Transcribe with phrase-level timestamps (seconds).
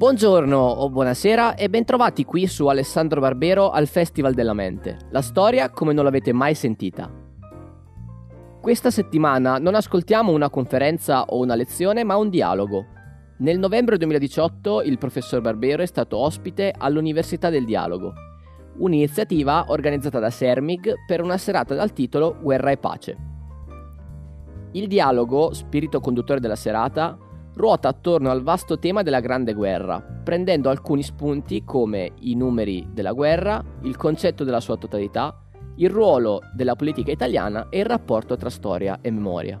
[0.00, 4.96] Buongiorno o buonasera e bentrovati qui su Alessandro Barbero al Festival della Mente.
[5.10, 7.12] La storia come non l'avete mai sentita.
[8.62, 12.86] Questa settimana non ascoltiamo una conferenza o una lezione, ma un dialogo.
[13.40, 18.14] Nel novembre 2018 il professor Barbero è stato ospite all'Università del Dialogo,
[18.78, 23.16] un'iniziativa organizzata da Sermig per una serata dal titolo Guerra e Pace.
[24.72, 27.18] Il dialogo, spirito conduttore della serata,
[27.60, 33.12] ruota attorno al vasto tema della Grande Guerra, prendendo alcuni spunti come i numeri della
[33.12, 35.42] guerra, il concetto della sua totalità,
[35.76, 39.60] il ruolo della politica italiana e il rapporto tra storia e memoria.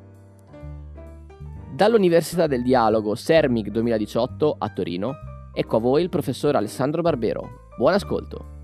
[1.72, 5.14] Dall'Università del Dialogo Sermic 2018 a Torino,
[5.52, 7.68] ecco a voi il professor Alessandro Barbero.
[7.76, 8.59] Buon ascolto!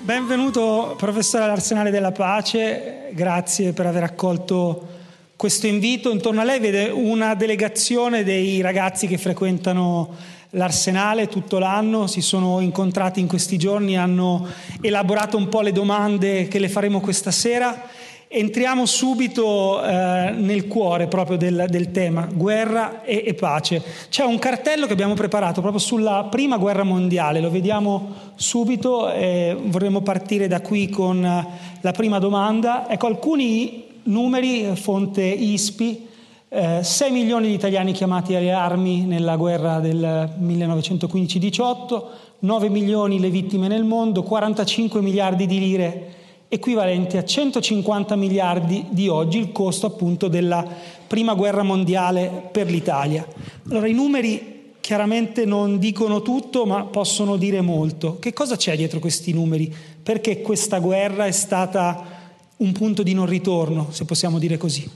[0.00, 4.88] Benvenuto professore all'Arsenale della Pace, grazie per aver accolto
[5.36, 6.10] questo invito.
[6.10, 10.14] Intorno a lei vede una delegazione dei ragazzi che frequentano
[10.50, 14.46] l'Arsenale tutto l'anno, si sono incontrati in questi giorni, hanno
[14.82, 17.88] elaborato un po' le domande che le faremo questa sera
[18.36, 23.80] Entriamo subito eh, nel cuore proprio del, del tema, guerra e, e, pace.
[24.08, 29.56] C'è un cartello che abbiamo preparato proprio sulla prima guerra mondiale, lo vediamo subito, eh,
[29.66, 32.90] vorremmo partire da qui con la prima domanda.
[32.90, 36.06] Ecco alcuni numeri, fonte ISPI,
[36.48, 42.02] eh, 6 milioni di italiani chiamati alle armi nella guerra del 1915-18,
[42.40, 46.22] 9 milioni le vittime nel mondo, 45 miliardi di lire
[46.54, 50.66] equivalente a 150 miliardi di oggi, il costo appunto della
[51.06, 53.26] prima guerra mondiale per l'Italia.
[53.68, 58.18] Allora i numeri chiaramente non dicono tutto, ma possono dire molto.
[58.18, 59.72] Che cosa c'è dietro questi numeri?
[60.02, 62.12] Perché questa guerra è stata
[62.56, 64.88] un punto di non ritorno, se possiamo dire così?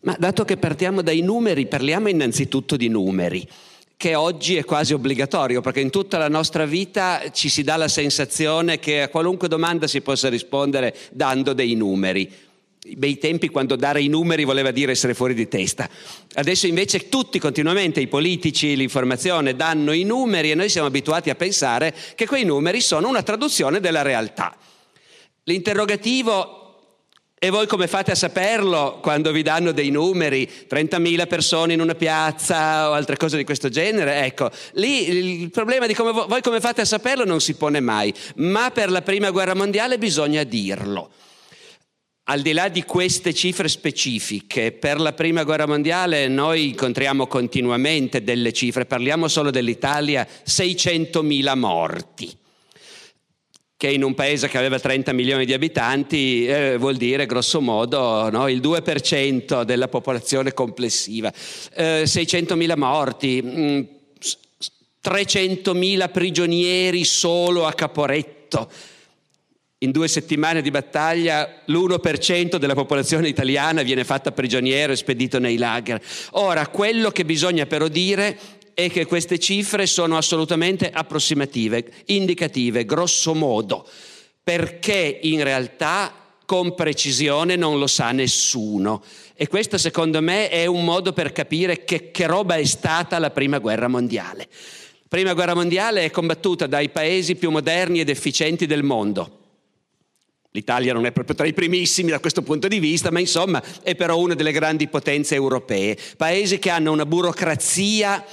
[0.00, 3.46] Ma dato che partiamo dai numeri, parliamo innanzitutto di numeri
[3.98, 7.88] che oggi è quasi obbligatorio, perché in tutta la nostra vita ci si dà la
[7.88, 12.32] sensazione che a qualunque domanda si possa rispondere dando dei numeri.
[12.96, 15.90] Bei tempi quando dare i numeri voleva dire essere fuori di testa.
[16.34, 21.34] Adesso invece tutti continuamente, i politici, l'informazione, danno i numeri e noi siamo abituati a
[21.34, 24.56] pensare che quei numeri sono una traduzione della realtà.
[25.42, 26.57] L'interrogativo
[27.38, 31.94] e voi come fate a saperlo quando vi danno dei numeri, 30.000 persone in una
[31.94, 34.24] piazza o altre cose di questo genere?
[34.24, 35.08] Ecco, lì
[35.40, 38.90] il problema di come voi come fate a saperlo non si pone mai, ma per
[38.90, 41.10] la prima guerra mondiale bisogna dirlo.
[42.24, 48.22] Al di là di queste cifre specifiche, per la prima guerra mondiale noi incontriamo continuamente
[48.22, 52.37] delle cifre, parliamo solo dell'Italia, 600.000 morti
[53.78, 58.28] che in un paese che aveva 30 milioni di abitanti eh, vuol dire grosso modo
[58.28, 61.32] no, il 2% della popolazione complessiva,
[61.74, 63.88] eh, 600.000 morti, mh,
[65.00, 68.68] 300.000 prigionieri solo a Caporetto.
[69.78, 75.56] In due settimane di battaglia l'1% della popolazione italiana viene fatta prigioniero e spedito nei
[75.56, 76.02] lager.
[76.32, 78.36] Ora, quello che bisogna però dire
[78.78, 83.84] è che queste cifre sono assolutamente approssimative, indicative, grosso modo,
[84.40, 86.14] perché in realtà
[86.46, 89.02] con precisione non lo sa nessuno.
[89.34, 93.30] E questo secondo me è un modo per capire che, che roba è stata la
[93.30, 94.46] prima guerra mondiale.
[94.48, 99.38] La prima guerra mondiale è combattuta dai paesi più moderni ed efficienti del mondo.
[100.52, 103.96] L'Italia non è proprio tra i primissimi da questo punto di vista, ma insomma è
[103.96, 105.98] però una delle grandi potenze europee.
[106.16, 108.24] Paesi che hanno una burocrazia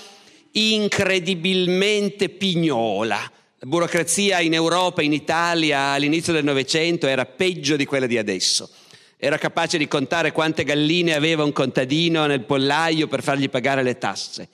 [0.56, 3.32] incredibilmente pignola.
[3.60, 8.70] La burocrazia in Europa, in Italia all'inizio del Novecento era peggio di quella di adesso.
[9.18, 13.98] Era capace di contare quante galline aveva un contadino nel pollaio per fargli pagare le
[13.98, 14.50] tasse.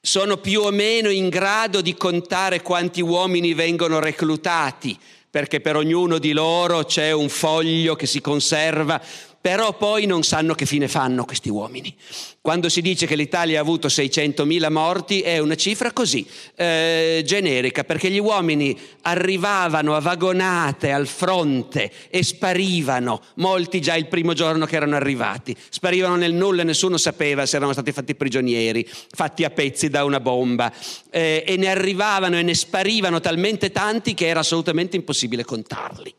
[0.00, 4.96] Sono più o meno in grado di contare quanti uomini vengono reclutati,
[5.30, 9.00] perché per ognuno di loro c'è un foglio che si conserva
[9.40, 11.94] però poi non sanno che fine fanno questi uomini.
[12.40, 16.26] Quando si dice che l'Italia ha avuto 600.000 morti è una cifra così,
[16.56, 24.06] eh, generica, perché gli uomini arrivavano a vagonate al fronte e sparivano, molti già il
[24.06, 28.86] primo giorno che erano arrivati, sparivano nel nulla, nessuno sapeva se erano stati fatti prigionieri,
[29.10, 30.72] fatti a pezzi da una bomba,
[31.10, 36.14] eh, e ne arrivavano e ne sparivano talmente tanti che era assolutamente impossibile contarli.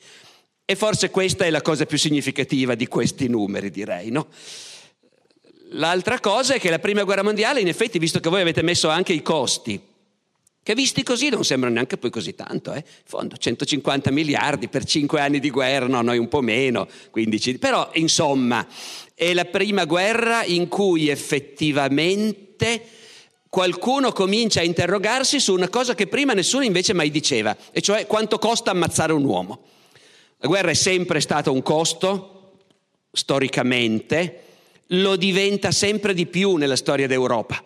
[0.70, 4.28] E forse questa è la cosa più significativa di questi numeri, direi, no?
[5.72, 8.88] L'altra cosa è che la prima guerra mondiale, in effetti, visto che voi avete messo
[8.88, 9.82] anche i costi,
[10.62, 12.78] che visti così non sembrano neanche poi così tanto, eh?
[12.86, 17.58] in fondo 150 miliardi per 5 anni di guerra, no, noi un po' meno, 15,
[17.58, 18.68] però insomma
[19.16, 22.82] è la prima guerra in cui effettivamente
[23.50, 28.06] qualcuno comincia a interrogarsi su una cosa che prima nessuno invece mai diceva, e cioè
[28.06, 29.64] quanto costa ammazzare un uomo.
[30.42, 32.54] La guerra è sempre stata un costo,
[33.12, 34.44] storicamente,
[34.88, 37.62] lo diventa sempre di più nella storia d'Europa,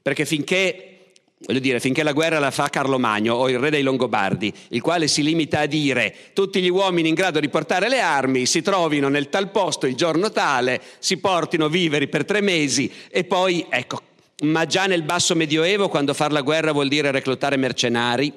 [0.00, 0.94] perché finché
[1.38, 5.08] dire, finché la guerra la fa Carlo Magno o il re dei Longobardi, il quale
[5.08, 9.08] si limita a dire tutti gli uomini in grado di portare le armi si trovino
[9.08, 14.00] nel tal posto il giorno tale, si portino viveri per tre mesi e poi, ecco,
[14.42, 18.32] ma già nel basso medioevo, quando far la guerra vuol dire reclutare mercenari,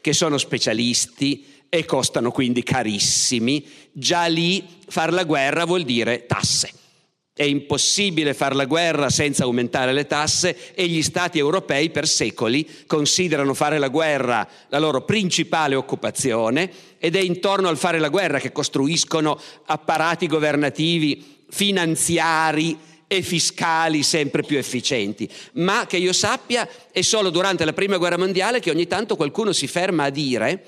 [0.00, 6.70] che sono specialisti e costano quindi carissimi, già lì far la guerra vuol dire tasse.
[7.34, 12.66] È impossibile fare la guerra senza aumentare le tasse e gli stati europei per secoli
[12.86, 18.38] considerano fare la guerra la loro principale occupazione ed è intorno al fare la guerra
[18.38, 25.28] che costruiscono apparati governativi, finanziari e fiscali sempre più efficienti.
[25.54, 29.52] Ma che io sappia è solo durante la Prima Guerra Mondiale che ogni tanto qualcuno
[29.52, 30.64] si ferma a dire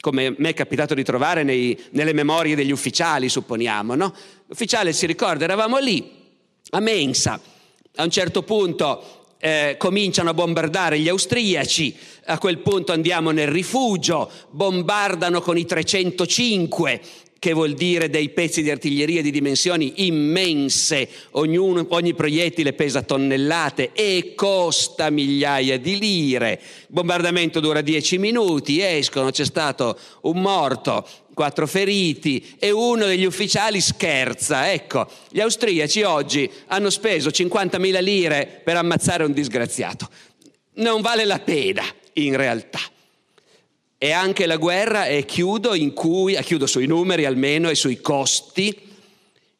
[0.00, 4.14] come mi è capitato di trovare nei, nelle memorie degli ufficiali, supponiamo, no?
[4.46, 6.12] L'ufficiale si ricorda, eravamo lì,
[6.70, 7.40] a Mensa,
[7.96, 11.96] a un certo punto eh, cominciano a bombardare gli austriaci,
[12.26, 17.00] a quel punto andiamo nel rifugio, bombardano con i 305
[17.46, 23.90] che vuol dire dei pezzi di artiglieria di dimensioni immense, ognuno, ogni proiettile pesa tonnellate
[23.92, 26.60] e costa migliaia di lire.
[26.60, 33.24] Il bombardamento dura dieci minuti, escono, c'è stato un morto, quattro feriti e uno degli
[33.24, 34.72] ufficiali scherza.
[34.72, 40.08] Ecco, gli austriaci oggi hanno speso 50.000 lire per ammazzare un disgraziato.
[40.78, 41.84] Non vale la pena,
[42.14, 42.80] in realtà.
[43.98, 48.78] E anche la guerra, e chiudo, cui, eh, chiudo sui numeri almeno e sui costi,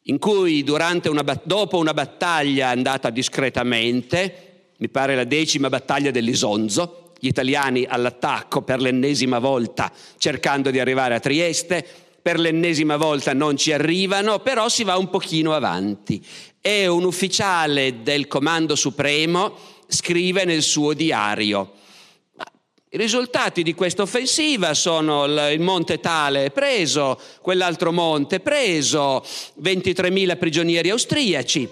[0.03, 7.27] in cui una, dopo una battaglia andata discretamente, mi pare la decima battaglia dell'Isonzo, gli
[7.27, 11.85] italiani all'attacco per l'ennesima volta cercando di arrivare a Trieste,
[12.21, 16.23] per l'ennesima volta non ci arrivano, però si va un pochino avanti.
[16.61, 19.55] E un ufficiale del Comando Supremo
[19.87, 21.73] scrive nel suo diario,
[22.89, 29.25] i risultati di questa offensiva sono il monte Tale preso, quell'altro monte preso,
[29.61, 31.67] 23.000 prigionieri austriaci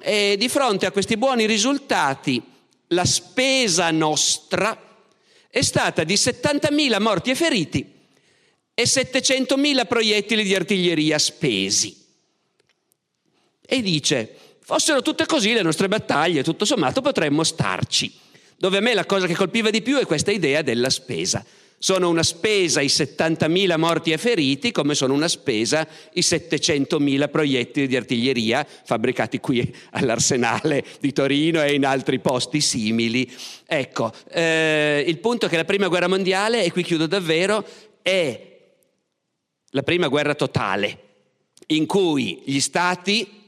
[0.00, 2.40] e di fronte a questi buoni risultati
[2.88, 4.80] la spesa nostra
[5.48, 7.92] è stata di 70.000 morti e feriti
[8.72, 11.96] e 700.000 proiettili di artiglieria spesi.
[13.66, 18.28] E dice, fossero tutte così le nostre battaglie, tutto sommato potremmo starci
[18.60, 21.42] dove a me la cosa che colpiva di più è questa idea della spesa.
[21.78, 27.86] Sono una spesa i 70.000 morti e feriti come sono una spesa i 700.000 proiettili
[27.86, 33.32] di artiglieria fabbricati qui all'Arsenale di Torino e in altri posti simili.
[33.66, 37.64] Ecco, eh, il punto è che la prima guerra mondiale, e qui chiudo davvero,
[38.02, 38.58] è
[39.70, 40.98] la prima guerra totale
[41.68, 43.39] in cui gli stati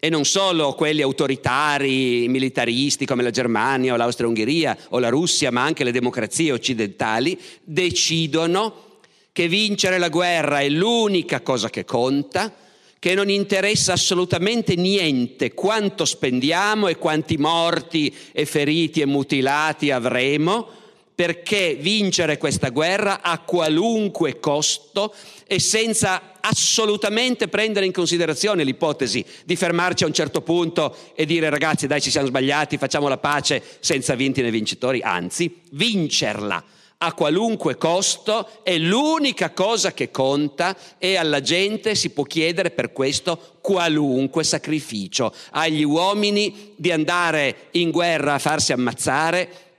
[0.00, 5.62] e non solo quelli autoritari, militaristi come la Germania o l'Austria-Ungheria o la Russia, ma
[5.62, 8.88] anche le democrazie occidentali, decidono
[9.30, 12.52] che vincere la guerra è l'unica cosa che conta,
[12.98, 20.79] che non interessa assolutamente niente quanto spendiamo e quanti morti e feriti e mutilati avremo,
[21.20, 25.14] perché vincere questa guerra a qualunque costo
[25.46, 31.50] e senza assolutamente prendere in considerazione l'ipotesi di fermarci a un certo punto e dire
[31.50, 36.64] ragazzi dai ci siamo sbagliati, facciamo la pace senza vinti né vincitori, anzi vincerla
[37.02, 42.92] a qualunque costo è l'unica cosa che conta e alla gente si può chiedere per
[42.92, 45.34] questo qualunque sacrificio.
[45.52, 49.69] Agli uomini di andare in guerra a farsi ammazzare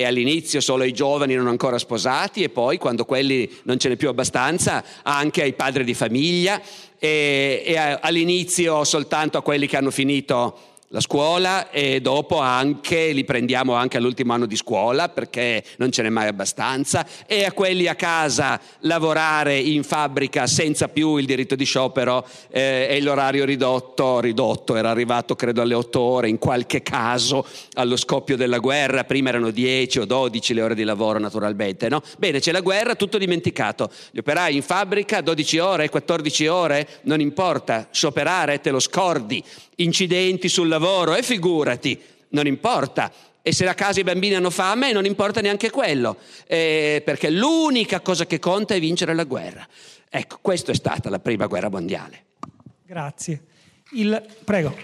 [0.00, 3.96] e all'inizio solo ai giovani non ancora sposati e poi quando quelli non ce n'è
[3.96, 6.62] più abbastanza anche ai padri di famiglia.
[7.00, 10.56] E, e all'inizio soltanto a quelli che hanno finito
[10.90, 16.00] la scuola e dopo anche li prendiamo anche all'ultimo anno di scuola perché non ce
[16.00, 21.56] n'è mai abbastanza e a quelli a casa lavorare in fabbrica senza più il diritto
[21.56, 26.82] di sciopero eh, e l'orario ridotto, ridotto, era arrivato credo alle 8 ore in qualche
[26.82, 31.90] caso allo scoppio della guerra, prima erano 10 o 12 le ore di lavoro naturalmente,
[31.90, 32.02] no?
[32.16, 37.20] Bene, c'è la guerra, tutto dimenticato, gli operai in fabbrica 12 ore, 14 ore, non
[37.20, 39.44] importa, scioperare te lo scordi
[39.78, 43.12] incidenti sul lavoro e figurati, non importa.
[43.42, 46.16] E se a casa i bambini hanno fame non importa neanche quello,
[46.46, 49.66] eh, perché l'unica cosa che conta è vincere la guerra.
[50.10, 52.24] Ecco, questa è stata la prima guerra mondiale.
[52.84, 53.42] Grazie.
[53.92, 54.22] Il...
[54.44, 54.76] Prego.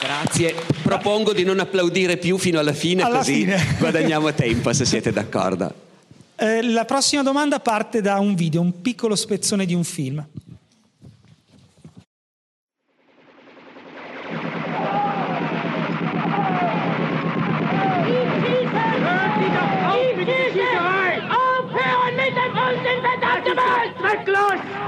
[0.00, 0.54] Grazie.
[0.82, 3.76] Propongo di non applaudire più fino alla fine, alla così fine.
[3.78, 5.88] guadagniamo tempo, se siete d'accordo.
[6.42, 10.26] Eh, la prossima domanda parte da un video, un piccolo spezzone di un film.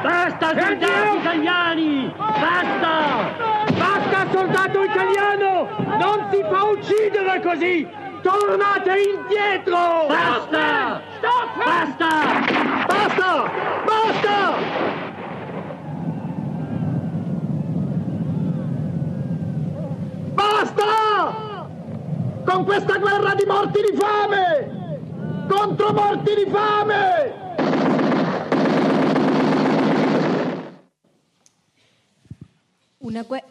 [0.02, 2.14] Basta soldati italiani!
[2.16, 3.66] Basta!
[3.76, 5.68] Basta soldato italiano!
[5.98, 8.01] Non si fa uccidere così!
[8.22, 10.06] Tornate indietro!
[10.06, 11.02] Basta!
[11.18, 11.56] Stop!
[11.58, 12.10] Basta!
[12.86, 13.50] Basta!
[13.84, 14.58] Basta!
[20.34, 21.68] Basta!
[22.44, 25.46] Con questa guerra di morti di fame!
[25.48, 27.40] Contro morti di fame!
[32.98, 33.42] Una, gu-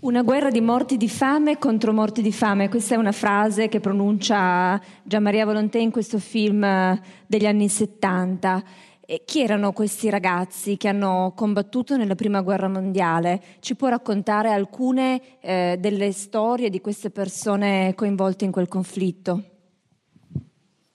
[0.00, 3.80] una, guerra di morti di fame contro morti di fame, questa è una frase che
[3.80, 8.62] pronuncia Gian Maria Volontè in questo film eh, degli anni 70.
[9.10, 13.42] E chi erano questi ragazzi che hanno combattuto nella Prima Guerra Mondiale?
[13.60, 19.42] Ci può raccontare alcune eh, delle storie di queste persone coinvolte in quel conflitto?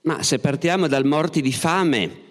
[0.01, 2.22] Ma se partiamo dal morti di fame,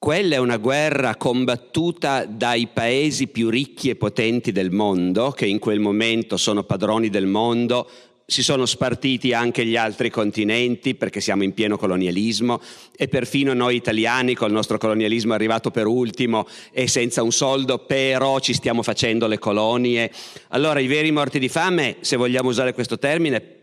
[0.00, 5.58] quella è una guerra combattuta dai paesi più ricchi e potenti del mondo, che in
[5.58, 7.86] quel momento sono padroni del mondo,
[8.24, 12.62] si sono spartiti anche gli altri continenti perché siamo in pieno colonialismo
[12.96, 18.38] e perfino noi italiani col nostro colonialismo arrivato per ultimo e senza un soldo però
[18.38, 20.10] ci stiamo facendo le colonie.
[20.48, 23.58] Allora i veri morti di fame, se vogliamo usare questo termine,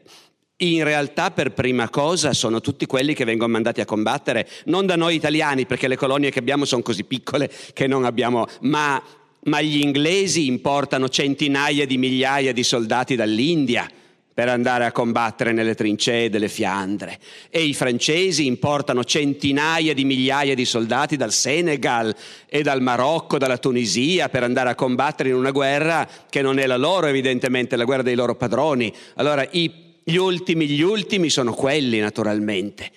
[0.57, 4.95] in realtà per prima cosa sono tutti quelli che vengono mandati a combattere, non da
[4.95, 9.01] noi italiani, perché le colonie che abbiamo sono così piccole che non abbiamo, ma,
[9.43, 13.87] ma gli inglesi importano centinaia di migliaia di soldati dall'India
[14.33, 17.17] per andare a combattere nelle trincee delle Fiandre
[17.49, 22.15] e i francesi importano centinaia di migliaia di soldati dal Senegal
[22.47, 26.67] e dal Marocco, dalla Tunisia per andare a combattere in una guerra che non è
[26.67, 28.93] la loro evidentemente, la guerra dei loro padroni.
[29.15, 32.89] Allora i gli ultimi, gli ultimi sono quelli naturalmente.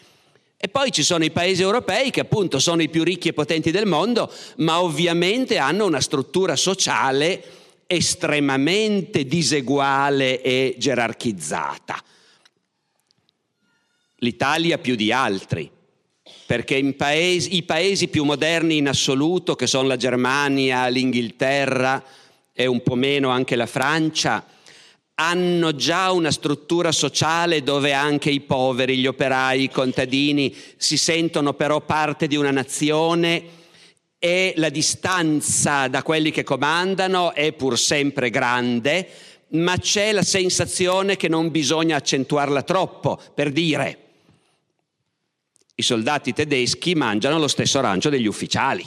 [0.57, 3.73] E poi ci sono i paesi europei che appunto sono i più ricchi e potenti
[3.73, 7.43] del mondo, ma ovviamente hanno una struttura sociale
[7.89, 12.01] estremamente diseguale e gerarchizzata.
[14.19, 15.69] L'Italia più di altri,
[16.47, 22.05] perché paesi, i paesi più moderni in assoluto, che sono la Germania, l'Inghilterra
[22.53, 24.47] e un po' meno anche la Francia,
[25.21, 31.53] hanno già una struttura sociale dove anche i poveri, gli operai, i contadini si sentono
[31.53, 33.59] però parte di una nazione
[34.19, 39.09] e la distanza da quelli che comandano è pur sempre grande,
[39.49, 43.99] ma c'è la sensazione che non bisogna accentuarla troppo, per dire
[45.75, 48.87] i soldati tedeschi mangiano lo stesso arancio degli ufficiali.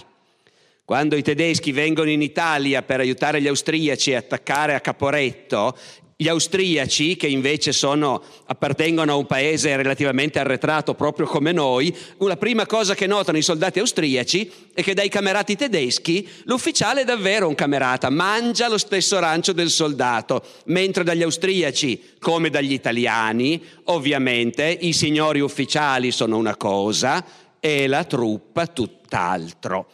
[0.86, 5.78] Quando i tedeschi vengono in Italia per aiutare gli austriaci a attaccare a Caporetto,
[6.16, 12.38] gli austriaci, che invece sono, appartengono a un paese relativamente arretrato proprio come noi, la
[12.38, 17.48] prima cosa che notano i soldati austriaci è che dai camerati tedeschi l'ufficiale è davvero
[17.48, 24.78] un camerata, mangia lo stesso rancio del soldato, mentre dagli austriaci, come dagli italiani, ovviamente
[24.82, 27.26] i signori ufficiali sono una cosa
[27.60, 29.88] e la truppa tutt'altro.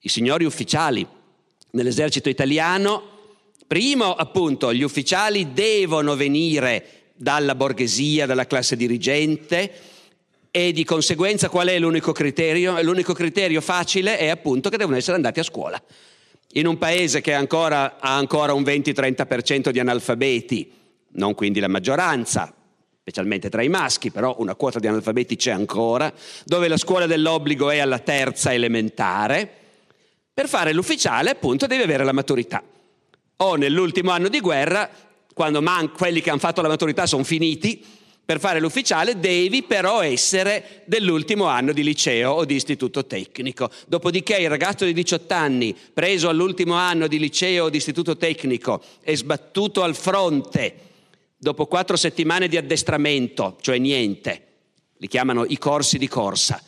[0.00, 1.06] I signori ufficiali
[1.70, 3.14] nell'esercito italiano
[3.66, 9.72] Primo, appunto, gli ufficiali devono venire dalla borghesia, dalla classe dirigente
[10.52, 12.80] e di conseguenza qual è l'unico criterio?
[12.82, 15.82] L'unico criterio facile è appunto che devono essere andati a scuola.
[16.52, 20.70] In un paese che ancora, ha ancora un 20-30% di analfabeti,
[21.14, 22.54] non quindi la maggioranza,
[23.00, 26.12] specialmente tra i maschi, però una quota di analfabeti c'è ancora,
[26.44, 29.50] dove la scuola dell'obbligo è alla terza elementare,
[30.32, 32.62] per fare l'ufficiale appunto devi avere la maturità
[33.38, 34.88] o nell'ultimo anno di guerra,
[35.34, 37.84] quando man- quelli che hanno fatto la maturità sono finiti,
[38.26, 43.70] per fare l'ufficiale devi però essere dell'ultimo anno di liceo o di istituto tecnico.
[43.86, 48.82] Dopodiché il ragazzo di 18 anni, preso all'ultimo anno di liceo o di istituto tecnico
[49.02, 50.74] e sbattuto al fronte,
[51.38, 54.46] dopo quattro settimane di addestramento, cioè niente,
[54.96, 56.60] li chiamano i corsi di corsa,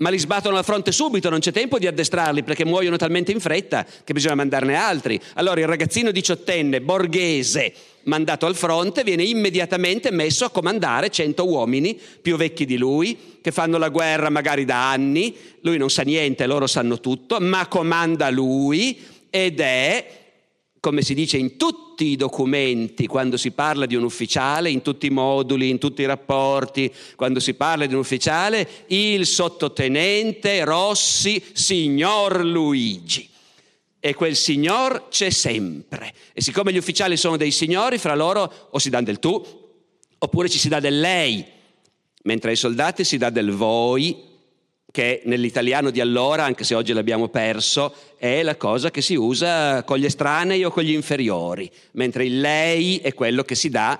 [0.00, 3.40] ma li sbattono alla fronte subito, non c'è tempo di addestrarli perché muoiono talmente in
[3.40, 5.20] fretta che bisogna mandarne altri.
[5.34, 7.72] Allora il ragazzino diciottenne borghese
[8.04, 13.50] mandato al fronte viene immediatamente messo a comandare 100 uomini più vecchi di lui che
[13.50, 18.30] fanno la guerra magari da anni, lui non sa niente, loro sanno tutto, ma comanda
[18.30, 20.19] lui ed è
[20.80, 25.06] come si dice in tutti i documenti, quando si parla di un ufficiale, in tutti
[25.06, 31.42] i moduli, in tutti i rapporti, quando si parla di un ufficiale, il sottotenente Rossi,
[31.52, 33.28] signor Luigi.
[34.00, 36.14] E quel signor c'è sempre.
[36.32, 39.44] E siccome gli ufficiali sono dei signori, fra loro o si dà del tu,
[40.16, 41.44] oppure ci si dà del lei,
[42.22, 44.28] mentre ai soldati si dà del voi
[44.90, 49.82] che nell'italiano di allora, anche se oggi l'abbiamo perso, è la cosa che si usa
[49.84, 53.98] con gli estranei o con gli inferiori, mentre il lei è quello che si dà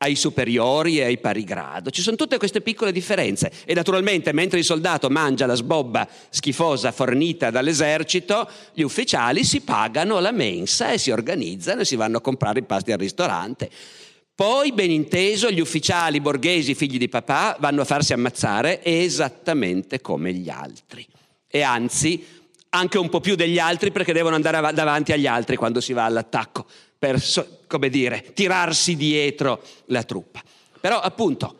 [0.00, 1.90] ai superiori e ai pari grado.
[1.90, 6.92] Ci sono tutte queste piccole differenze e naturalmente mentre il soldato mangia la sbobba schifosa
[6.92, 12.20] fornita dall'esercito, gli ufficiali si pagano la mensa e si organizzano e si vanno a
[12.20, 13.70] comprare i pasti al ristorante.
[14.38, 20.32] Poi, ben inteso, gli ufficiali borghesi, figli di papà, vanno a farsi ammazzare esattamente come
[20.32, 21.04] gli altri.
[21.48, 22.24] E anzi,
[22.68, 26.04] anche un po' più degli altri perché devono andare davanti agli altri quando si va
[26.04, 26.66] all'attacco,
[26.96, 27.20] per,
[27.66, 30.40] come dire, tirarsi dietro la truppa.
[30.80, 31.58] Però, appunto,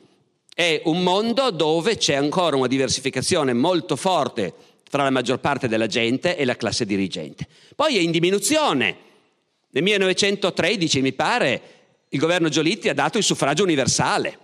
[0.55, 4.55] è un mondo dove c'è ancora una diversificazione molto forte
[4.89, 7.45] tra la maggior parte della gente e la classe dirigente.
[7.75, 8.97] Poi è in diminuzione.
[9.71, 11.78] Nel 1913, mi pare,
[12.11, 14.39] il governo Giolitti ha dato il suffragio universale,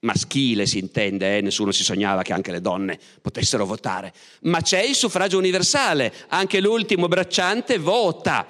[0.00, 1.40] maschile si intende, eh?
[1.40, 6.60] nessuno si sognava che anche le donne potessero votare, ma c'è il suffragio universale, anche
[6.60, 8.46] l'ultimo bracciante vota,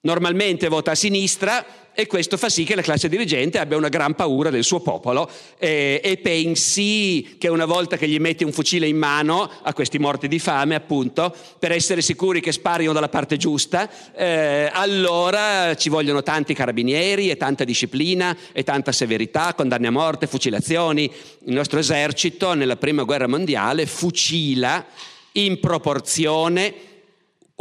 [0.00, 1.64] normalmente vota a sinistra,
[1.94, 5.30] e questo fa sì che la classe dirigente abbia una gran paura del suo popolo
[5.58, 9.98] eh, e pensi che una volta che gli metti un fucile in mano a questi
[9.98, 15.88] morti di fame, appunto, per essere sicuri che sparino dalla parte giusta, eh, allora ci
[15.88, 21.10] vogliono tanti carabinieri e tanta disciplina e tanta severità, condanne a morte, fucilazioni.
[21.44, 24.84] Il nostro esercito nella prima guerra mondiale fucila
[25.32, 26.91] in proporzione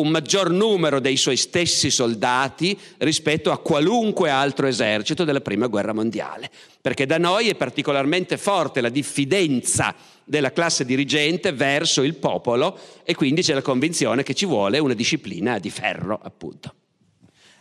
[0.01, 5.93] un maggior numero dei suoi stessi soldati rispetto a qualunque altro esercito della Prima Guerra
[5.93, 6.49] Mondiale,
[6.81, 13.15] perché da noi è particolarmente forte la diffidenza della classe dirigente verso il popolo e
[13.15, 16.73] quindi c'è la convinzione che ci vuole una disciplina di ferro, appunto.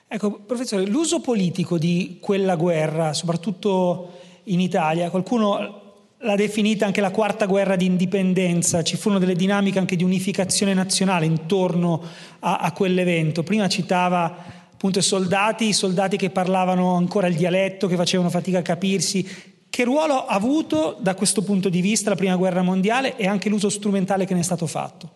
[0.09, 5.80] Ecco, professore, l'uso politico di quella guerra, soprattutto in Italia, qualcuno
[6.23, 10.75] l'ha definita anche la quarta guerra di indipendenza, ci furono delle dinamiche anche di unificazione
[10.75, 12.03] nazionale intorno
[12.41, 13.43] a, a quell'evento.
[13.43, 18.59] Prima citava appunto i soldati, i soldati che parlavano ancora il dialetto, che facevano fatica
[18.59, 19.27] a capirsi.
[19.71, 23.49] Che ruolo ha avuto da questo punto di vista la prima guerra mondiale e anche
[23.49, 25.13] l'uso strumentale che ne è stato fatto?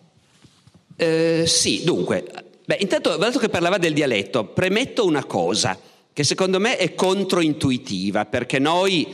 [0.95, 2.25] Eh, sì, dunque,
[2.65, 5.77] beh, intanto, dato che parlava del dialetto, premetto una cosa
[6.13, 9.13] che secondo me è controintuitiva, perché noi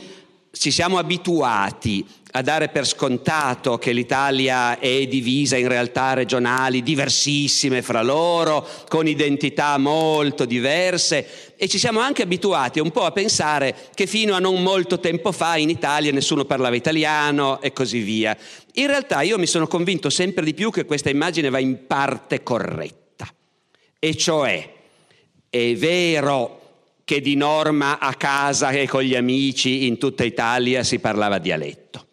[0.52, 7.82] ci siamo abituati a dare per scontato che l'Italia è divisa in realtà regionali diversissime
[7.82, 13.74] fra loro, con identità molto diverse e ci siamo anche abituati un po' a pensare
[13.94, 18.36] che fino a non molto tempo fa in Italia nessuno parlava italiano e così via.
[18.74, 22.42] In realtà io mi sono convinto sempre di più che questa immagine va in parte
[22.42, 23.26] corretta,
[23.98, 24.72] e cioè
[25.50, 26.61] è vero
[27.12, 32.06] che di norma a casa e con gli amici in tutta Italia si parlava dialetto.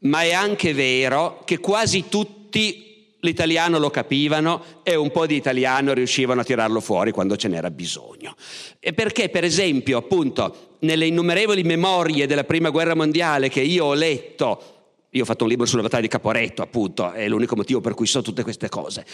[0.00, 5.94] Ma è anche vero che quasi tutti l'italiano lo capivano e un po' di italiano
[5.94, 8.36] riuscivano a tirarlo fuori quando ce n'era bisogno.
[8.78, 13.94] E perché, per esempio, appunto, nelle innumerevoli memorie della Prima Guerra Mondiale che io ho
[13.94, 14.62] letto,
[15.08, 18.06] io ho fatto un libro sulla battaglia di Caporetto, appunto, è l'unico motivo per cui
[18.06, 19.06] so tutte queste cose.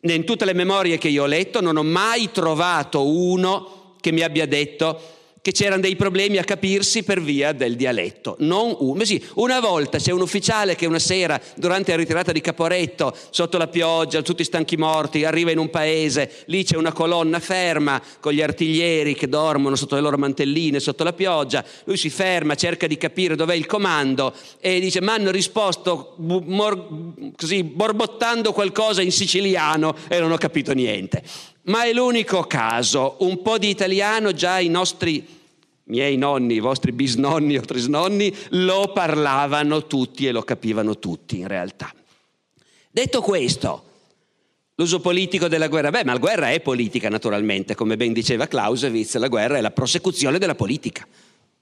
[0.00, 4.22] In tutte le memorie che io ho letto non ho mai trovato uno che mi
[4.22, 5.16] abbia detto
[5.48, 8.36] che c'erano dei problemi a capirsi per via del dialetto.
[8.40, 12.40] Non un, sì, una volta c'è un ufficiale che una sera, durante la ritirata di
[12.40, 17.40] Caporetto, sotto la pioggia, tutti stanchi morti, arriva in un paese, lì c'è una colonna
[17.40, 22.10] ferma con gli artiglieri che dormono sotto le loro mantelline, sotto la pioggia, lui si
[22.10, 28.52] ferma, cerca di capire dov'è il comando e dice ma hanno risposto mor- così borbottando
[28.52, 31.22] qualcosa in siciliano e non ho capito niente.
[31.68, 35.36] Ma è l'unico caso, un po' di italiano già i nostri
[35.84, 41.46] miei nonni, i vostri bisnonni o trisnonni lo parlavano tutti e lo capivano tutti in
[41.46, 41.92] realtà.
[42.90, 43.84] Detto questo,
[44.76, 49.16] l'uso politico della guerra, beh, ma la guerra è politica naturalmente, come ben diceva Clausewitz,
[49.16, 51.06] la guerra è la prosecuzione della politica,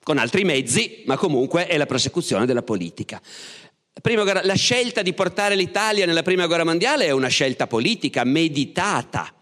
[0.02, 3.20] con altri mezzi, ma comunque è la prosecuzione della politica.
[4.42, 9.32] La scelta di portare l'Italia nella prima guerra mondiale è una scelta politica, meditata.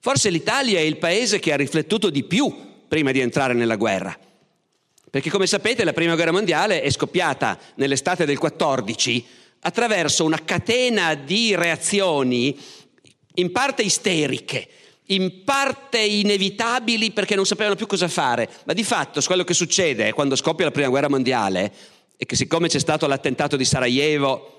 [0.00, 2.54] Forse l'Italia è il paese che ha riflettuto di più
[2.86, 4.16] prima di entrare nella guerra.
[5.10, 9.26] Perché come sapete la prima guerra mondiale è scoppiata nell'estate del 14
[9.60, 12.56] attraverso una catena di reazioni
[13.34, 14.68] in parte isteriche,
[15.06, 20.12] in parte inevitabili perché non sapevano più cosa fare, ma di fatto quello che succede
[20.12, 21.72] quando scoppia la prima guerra mondiale
[22.16, 24.54] è che siccome c'è stato l'attentato di Sarajevo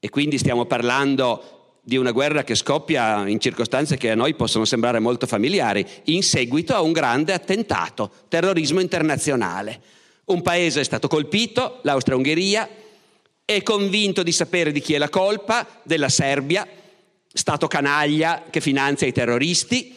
[0.00, 4.64] e quindi stiamo parlando di una guerra che scoppia in circostanze che a noi possono
[4.64, 9.80] sembrare molto familiari, in seguito a un grande attentato, terrorismo internazionale.
[10.26, 12.68] Un paese è stato colpito, l'Austria-Ungheria,
[13.44, 16.66] è convinto di sapere di chi è la colpa, della Serbia,
[17.34, 19.96] Stato canaglia che finanzia i terroristi,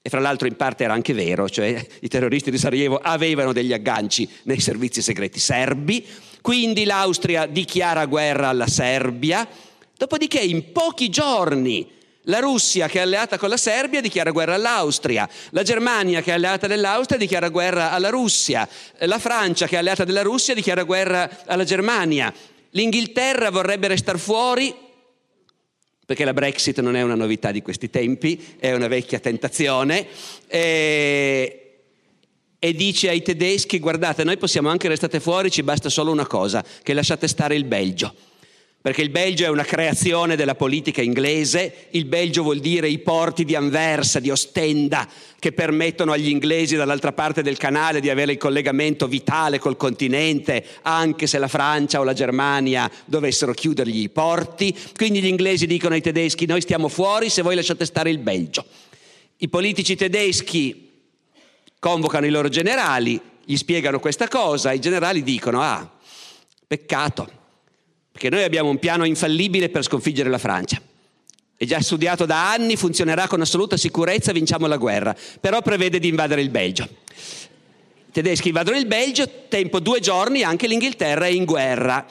[0.00, 3.72] e fra l'altro in parte era anche vero, cioè i terroristi di Sarajevo avevano degli
[3.72, 6.06] agganci nei servizi segreti serbi,
[6.42, 9.48] quindi l'Austria dichiara guerra alla Serbia,
[9.96, 11.90] dopodiché in pochi giorni
[12.24, 16.34] la Russia che è alleata con la Serbia dichiara guerra all'Austria, la Germania che è
[16.34, 18.68] alleata dell'Austria dichiara guerra alla Russia,
[19.00, 22.32] la Francia che è alleata della Russia dichiara guerra alla Germania,
[22.70, 24.74] l'Inghilterra vorrebbe restare fuori
[26.06, 30.06] perché la Brexit non è una novità di questi tempi, è una vecchia tentazione,
[30.46, 31.78] e,
[32.58, 36.62] e dice ai tedeschi guardate noi possiamo anche restare fuori, ci basta solo una cosa,
[36.82, 38.14] che lasciate stare il Belgio
[38.84, 43.46] perché il Belgio è una creazione della politica inglese, il Belgio vuol dire i porti
[43.46, 48.38] di Anversa, di Ostenda, che permettono agli inglesi dall'altra parte del canale di avere il
[48.38, 54.76] collegamento vitale col continente, anche se la Francia o la Germania dovessero chiudergli i porti.
[54.94, 58.66] Quindi gli inglesi dicono ai tedeschi noi stiamo fuori se voi lasciate stare il Belgio.
[59.38, 60.90] I politici tedeschi
[61.78, 65.90] convocano i loro generali, gli spiegano questa cosa, i generali dicono ah,
[66.66, 67.43] peccato
[68.14, 70.80] perché noi abbiamo un piano infallibile per sconfiggere la Francia.
[71.56, 76.06] È già studiato da anni, funzionerà con assoluta sicurezza, vinciamo la guerra, però prevede di
[76.06, 76.84] invadere il Belgio.
[76.84, 82.06] I tedeschi invadono il Belgio, tempo due giorni, anche l'Inghilterra è in guerra.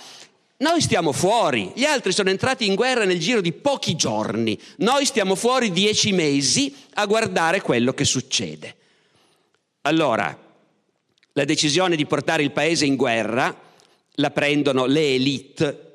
[0.58, 5.06] Noi stiamo fuori, gli altri sono entrati in guerra nel giro di pochi giorni, noi
[5.06, 8.76] stiamo fuori dieci mesi a guardare quello che succede.
[9.84, 10.38] Allora,
[11.32, 13.58] la decisione di portare il paese in guerra
[14.16, 15.92] la prendono le elite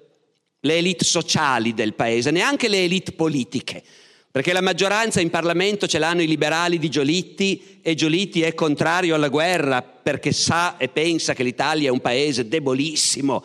[0.61, 3.83] le elite sociali del paese, neanche le elite politiche,
[4.31, 9.15] perché la maggioranza in Parlamento ce l'hanno i liberali di Giolitti e Giolitti è contrario
[9.15, 13.45] alla guerra perché sa e pensa che l'Italia è un paese debolissimo.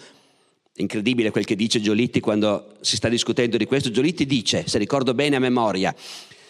[0.75, 3.91] Incredibile quel che dice Giolitti quando si sta discutendo di questo.
[3.91, 5.95] Giolitti dice, se ricordo bene a memoria,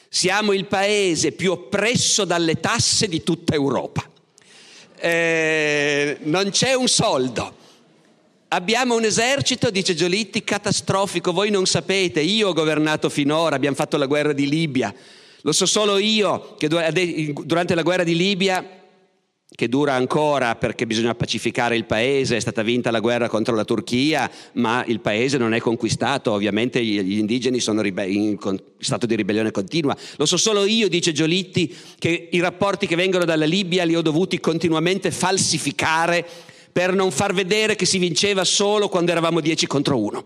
[0.10, 4.10] siamo il paese più oppresso dalle tasse di tutta Europa.
[4.96, 7.62] Eh, non c'è un soldo
[8.54, 13.98] Abbiamo un esercito, dice Giolitti, catastrofico, voi non sapete, io ho governato finora, abbiamo fatto
[13.98, 14.94] la guerra di Libia,
[15.42, 18.64] lo so solo io che durante la guerra di Libia,
[19.56, 23.66] che dura ancora perché bisogna pacificare il paese, è stata vinta la guerra contro la
[23.66, 28.38] Turchia, ma il paese non è conquistato, ovviamente gli indigeni sono in
[28.78, 29.98] stato di ribellione continua.
[30.18, 34.04] Lo so solo io, dice Giolitti, che i rapporti che vengono dalla Libia li ho
[34.04, 39.98] dovuti continuamente falsificare per non far vedere che si vinceva solo quando eravamo 10 contro
[40.00, 40.26] 1.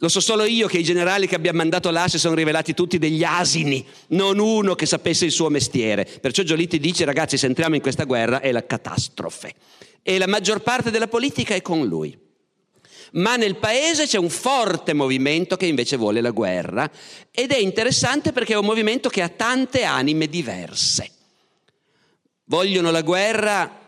[0.00, 2.98] Lo so solo io che i generali che abbiamo mandato là si sono rivelati tutti
[2.98, 6.04] degli asini, non uno che sapesse il suo mestiere.
[6.20, 9.54] Perciò Giolitti dice ragazzi se entriamo in questa guerra è la catastrofe.
[10.02, 12.16] E la maggior parte della politica è con lui.
[13.12, 16.88] Ma nel paese c'è un forte movimento che invece vuole la guerra
[17.30, 21.10] ed è interessante perché è un movimento che ha tante anime diverse.
[22.44, 23.87] Vogliono la guerra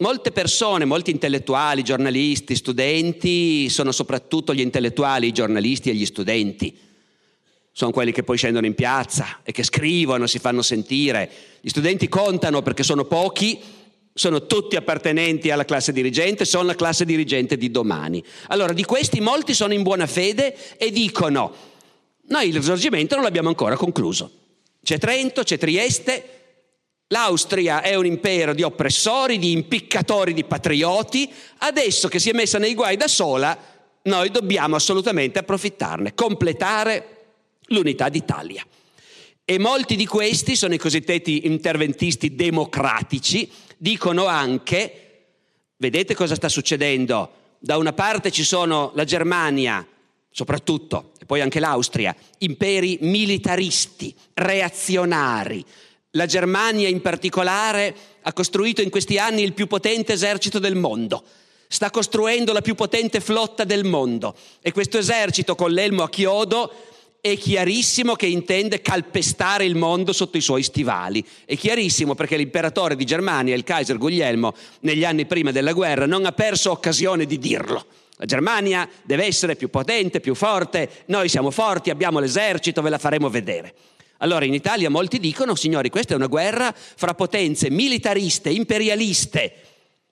[0.00, 6.74] Molte persone, molti intellettuali, giornalisti, studenti, sono soprattutto gli intellettuali, i giornalisti e gli studenti.
[7.70, 11.30] Sono quelli che poi scendono in piazza e che scrivono, si fanno sentire.
[11.60, 13.60] Gli studenti contano perché sono pochi,
[14.14, 18.24] sono tutti appartenenti alla classe dirigente, sono la classe dirigente di domani.
[18.48, 21.52] Allora, di questi molti sono in buona fede e dicono,
[22.28, 24.30] noi il risorgimento non l'abbiamo ancora concluso.
[24.82, 26.39] C'è Trento, c'è Trieste,
[27.12, 32.58] L'Austria è un impero di oppressori, di impiccatori di patrioti, adesso che si è messa
[32.58, 33.58] nei guai da sola,
[34.02, 37.16] noi dobbiamo assolutamente approfittarne, completare
[37.66, 38.64] l'unità d'Italia.
[39.44, 45.24] E molti di questi sono i cosiddetti interventisti democratici, dicono anche,
[45.78, 47.32] vedete cosa sta succedendo?
[47.58, 49.84] Da una parte ci sono la Germania,
[50.30, 55.64] soprattutto, e poi anche l'Austria, imperi militaristi, reazionari,
[56.12, 61.22] la Germania in particolare ha costruito in questi anni il più potente esercito del mondo.
[61.72, 66.72] sta costruendo la più potente flotta del mondo e questo esercito con l'elmo a chiodo
[67.20, 71.24] è chiarissimo che intende calpestare il mondo sotto i suoi stivali.
[71.44, 76.24] È chiarissimo perché l'imperatore di Germania, il Kaiser Guglielmo, negli anni prima della guerra non
[76.24, 77.84] ha perso occasione di dirlo.
[78.16, 82.98] La Germania deve essere più potente, più forte, noi siamo forti, abbiamo l'esercito, ve la
[82.98, 83.74] faremo vedere.
[84.22, 89.54] Allora in Italia molti dicono, signori, questa è una guerra fra potenze militariste, imperialiste,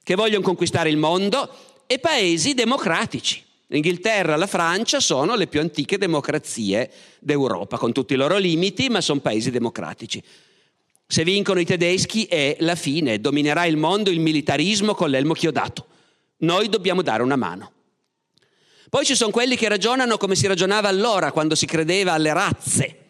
[0.03, 1.51] che vogliono conquistare il mondo,
[1.87, 3.43] e paesi democratici.
[3.69, 8.89] L'Inghilterra e la Francia sono le più antiche democrazie d'Europa, con tutti i loro limiti,
[8.89, 10.23] ma sono paesi democratici.
[11.07, 15.87] Se vincono i tedeschi è la fine, dominerà il mondo il militarismo con l'elmo chiodato.
[16.39, 17.73] Noi dobbiamo dare una mano.
[18.89, 23.08] Poi ci sono quelli che ragionano come si ragionava allora, quando si credeva alle razze.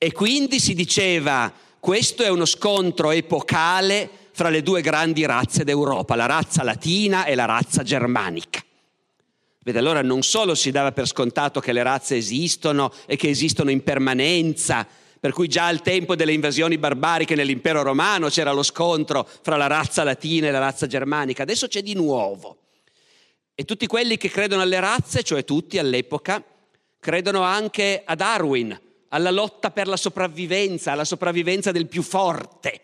[0.00, 6.14] E quindi si diceva, questo è uno scontro epocale fra le due grandi razze d'Europa,
[6.14, 8.62] la razza latina e la razza germanica.
[9.64, 13.70] Vede, allora non solo si dava per scontato che le razze esistono e che esistono
[13.70, 14.86] in permanenza,
[15.18, 19.66] per cui già al tempo delle invasioni barbariche nell'impero romano c'era lo scontro fra la
[19.66, 22.58] razza latina e la razza germanica, adesso c'è di nuovo.
[23.52, 26.40] E tutti quelli che credono alle razze, cioè tutti all'epoca,
[27.00, 32.80] credono anche a Darwin, alla lotta per la sopravvivenza, alla sopravvivenza del più forte.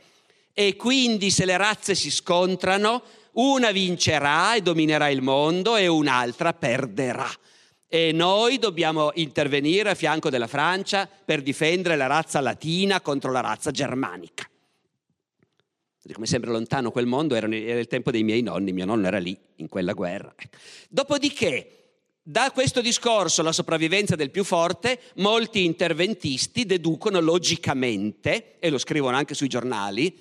[0.53, 6.53] E quindi se le razze si scontrano, una vincerà e dominerà il mondo e un'altra
[6.53, 7.29] perderà.
[7.89, 13.41] E noi dobbiamo intervenire a fianco della Francia per difendere la razza latina contro la
[13.41, 14.49] razza germanica.
[16.13, 19.37] Come sembra lontano quel mondo, era il tempo dei miei nonni, mio nonno era lì,
[19.57, 20.35] in quella guerra.
[20.89, 21.84] Dopodiché,
[22.27, 29.15] da questo discorso, la sopravvivenza del più forte, molti interventisti deducono logicamente, e lo scrivono
[29.15, 30.19] anche sui giornali,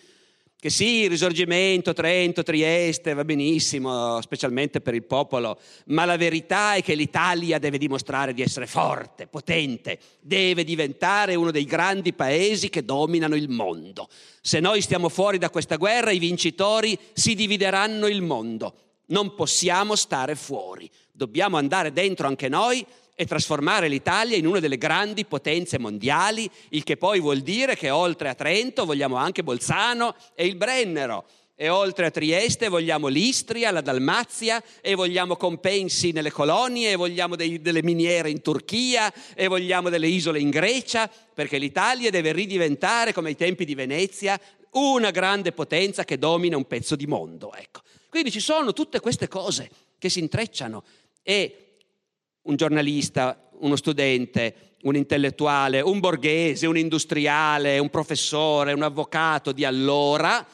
[0.59, 6.83] che sì, risorgimento, Trento, Trieste, va benissimo, specialmente per il popolo, ma la verità è
[6.83, 12.83] che l'Italia deve dimostrare di essere forte, potente, deve diventare uno dei grandi paesi che
[12.83, 14.09] dominano il mondo.
[14.41, 18.75] Se noi stiamo fuori da questa guerra, i vincitori si divideranno il mondo.
[19.05, 24.80] Non possiamo stare fuori dobbiamo andare dentro anche noi e trasformare l'Italia in una delle
[24.80, 30.15] grandi potenze mondiali, il che poi vuol dire che oltre a Trento vogliamo anche Bolzano
[30.34, 31.26] e il Brennero.
[31.56, 37.36] E oltre a Trieste vogliamo l'Istria, la Dalmazia e vogliamo compensi nelle colonie e vogliamo
[37.36, 43.13] dei, delle miniere in Turchia e vogliamo delle isole in Grecia, perché l'Italia deve ridiventare,
[43.13, 44.38] come ai tempi di Venezia,
[44.71, 47.54] una grande potenza che domina un pezzo di mondo.
[47.54, 47.82] Ecco.
[48.10, 50.84] Quindi ci sono tutte queste cose che si intrecciano
[51.23, 51.77] e
[52.43, 59.65] un giornalista, uno studente, un intellettuale, un borghese, un industriale, un professore, un avvocato di
[59.65, 60.45] allora,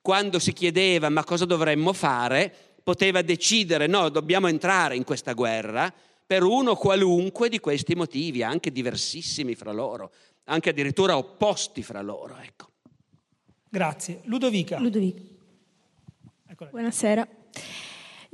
[0.00, 5.92] quando si chiedeva ma cosa dovremmo fare, poteva decidere no, dobbiamo entrare in questa guerra
[6.26, 10.12] per uno qualunque di questi motivi, anche diversissimi fra loro,
[10.44, 12.36] anche addirittura opposti fra loro.
[12.42, 12.68] Ecco.
[13.68, 14.20] Grazie.
[14.24, 14.78] Ludovica.
[14.78, 15.22] Ludovica.
[16.70, 17.26] Buonasera.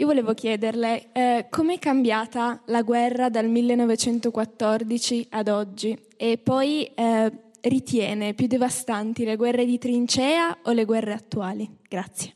[0.01, 7.31] Io volevo chiederle eh, com'è cambiata la guerra dal 1914 ad oggi e poi eh,
[7.61, 11.69] ritiene più devastanti le guerre di trincea o le guerre attuali?
[11.87, 12.35] Grazie.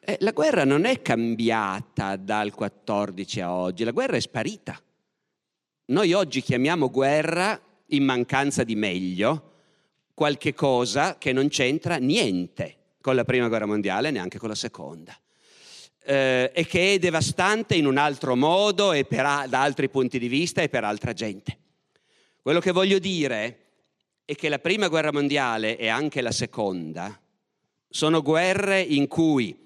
[0.00, 4.78] Eh, la guerra non è cambiata dal 14 a oggi, la guerra è sparita.
[5.86, 9.52] Noi oggi chiamiamo guerra, in mancanza di meglio,
[10.12, 15.18] qualche cosa che non c'entra niente con la prima guerra mondiale, neanche con la seconda
[16.10, 20.26] eh, e che è devastante in un altro modo e per, da altri punti di
[20.26, 21.56] vista e per altra gente.
[22.42, 23.66] Quello che voglio dire
[24.24, 27.16] è che la prima guerra mondiale e anche la seconda
[27.88, 29.56] sono guerre in cui,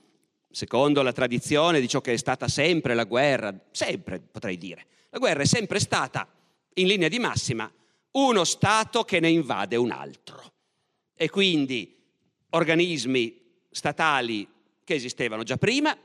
[0.51, 5.19] secondo la tradizione di ciò che è stata sempre la guerra, sempre potrei dire, la
[5.19, 6.29] guerra è sempre stata,
[6.75, 7.73] in linea di massima,
[8.13, 10.53] uno Stato che ne invade un altro.
[11.17, 11.97] E quindi
[12.51, 14.47] organismi statali
[14.85, 15.97] che esistevano già prima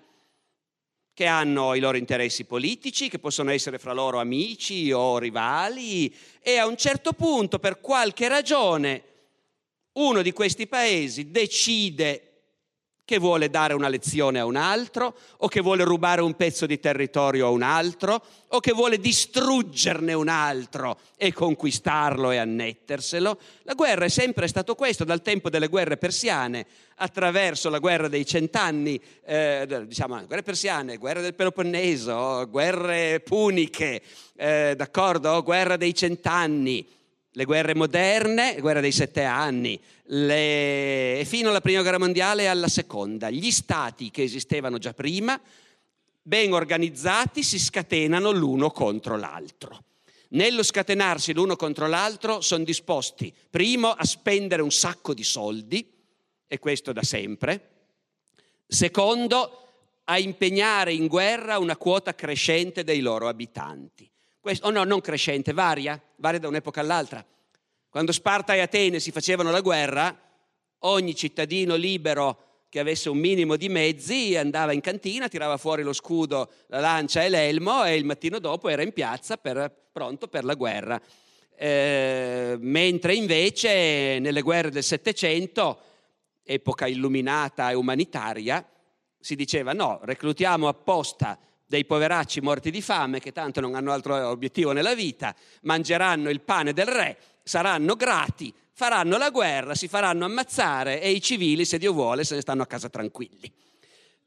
[1.19, 6.55] che hanno i loro interessi politici, che possono essere fra loro amici o rivali e
[6.55, 9.03] a un certo punto, per qualche ragione,
[9.95, 12.29] uno di questi paesi decide
[13.10, 16.80] che vuole dare una lezione a un altro, o che vuole rubare un pezzo di
[16.80, 23.39] territorio a un altro, o che vuole distruggerne un altro e conquistarlo e annetterselo.
[23.63, 26.67] La guerra è sempre stato questo, dal tempo delle guerre persiane,
[26.98, 34.04] attraverso la guerra dei cent'anni, eh, diciamo, guerre persiane, guerra del Peloponneso, guerre puniche,
[34.36, 36.88] eh, d'accordo, guerra dei cent'anni,
[37.32, 41.24] le guerre moderne, la guerra dei sette anni, le...
[41.26, 43.30] fino alla prima guerra mondiale e alla seconda.
[43.30, 45.39] Gli stati che esistevano già prima,
[46.22, 49.84] ben organizzati, si scatenano l'uno contro l'altro.
[50.30, 55.98] Nello scatenarsi l'uno contro l'altro sono disposti, primo, a spendere un sacco di soldi,
[56.48, 57.70] e questo da sempre,
[58.68, 59.68] secondo,
[60.06, 64.09] a impegnare in guerra una quota crescente dei loro abitanti.
[64.62, 67.25] Oh no, non crescente, varia, varia da un'epoca all'altra.
[67.89, 70.17] Quando Sparta e Atene si facevano la guerra,
[70.80, 75.91] ogni cittadino libero che avesse un minimo di mezzi andava in cantina, tirava fuori lo
[75.91, 80.45] scudo, la lancia e l'elmo e il mattino dopo era in piazza per, pronto per
[80.45, 81.02] la guerra.
[81.56, 85.80] Eh, mentre invece nelle guerre del Settecento,
[86.43, 88.65] epoca illuminata e umanitaria,
[89.19, 91.38] si diceva no, reclutiamo apposta
[91.69, 96.41] dei poveracci morti di fame che tanto non hanno altro obiettivo nella vita, mangeranno il
[96.41, 101.77] pane del re, saranno grati, faranno la guerra, si faranno ammazzare e i civili, se
[101.77, 103.53] Dio vuole, se ne stanno a casa tranquilli.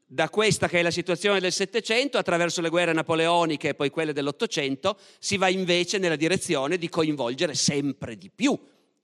[0.05, 4.13] Da questa che è la situazione del Settecento, attraverso le guerre napoleoniche e poi quelle
[4.13, 8.57] dell'Ottocento, si va invece nella direzione di coinvolgere sempre di più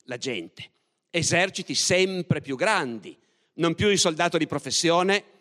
[0.03, 0.71] la gente,
[1.09, 3.17] eserciti sempre più grandi,
[3.55, 5.38] non più il soldato di professione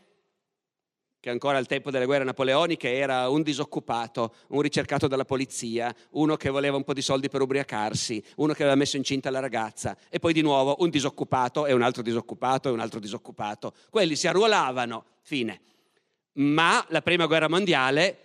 [1.29, 6.37] che ancora al tempo delle guerre napoleoniche era un disoccupato, un ricercato dalla polizia, uno
[6.37, 9.95] che voleva un po' di soldi per ubriacarsi, uno che aveva messo incinta la ragazza
[10.09, 13.75] e poi di nuovo un disoccupato e un altro disoccupato e un altro disoccupato.
[13.91, 15.61] Quelli si arruolavano, fine.
[16.35, 18.23] Ma la prima guerra mondiale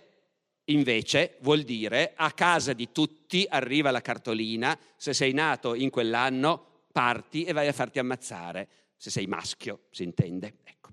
[0.66, 6.86] invece vuol dire a casa di tutti arriva la cartolina, se sei nato in quell'anno
[6.90, 10.54] parti e vai a farti ammazzare, se sei maschio si intende.
[10.64, 10.83] Ecco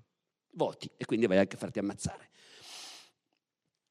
[0.52, 2.30] voti e quindi vai anche a farti ammazzare.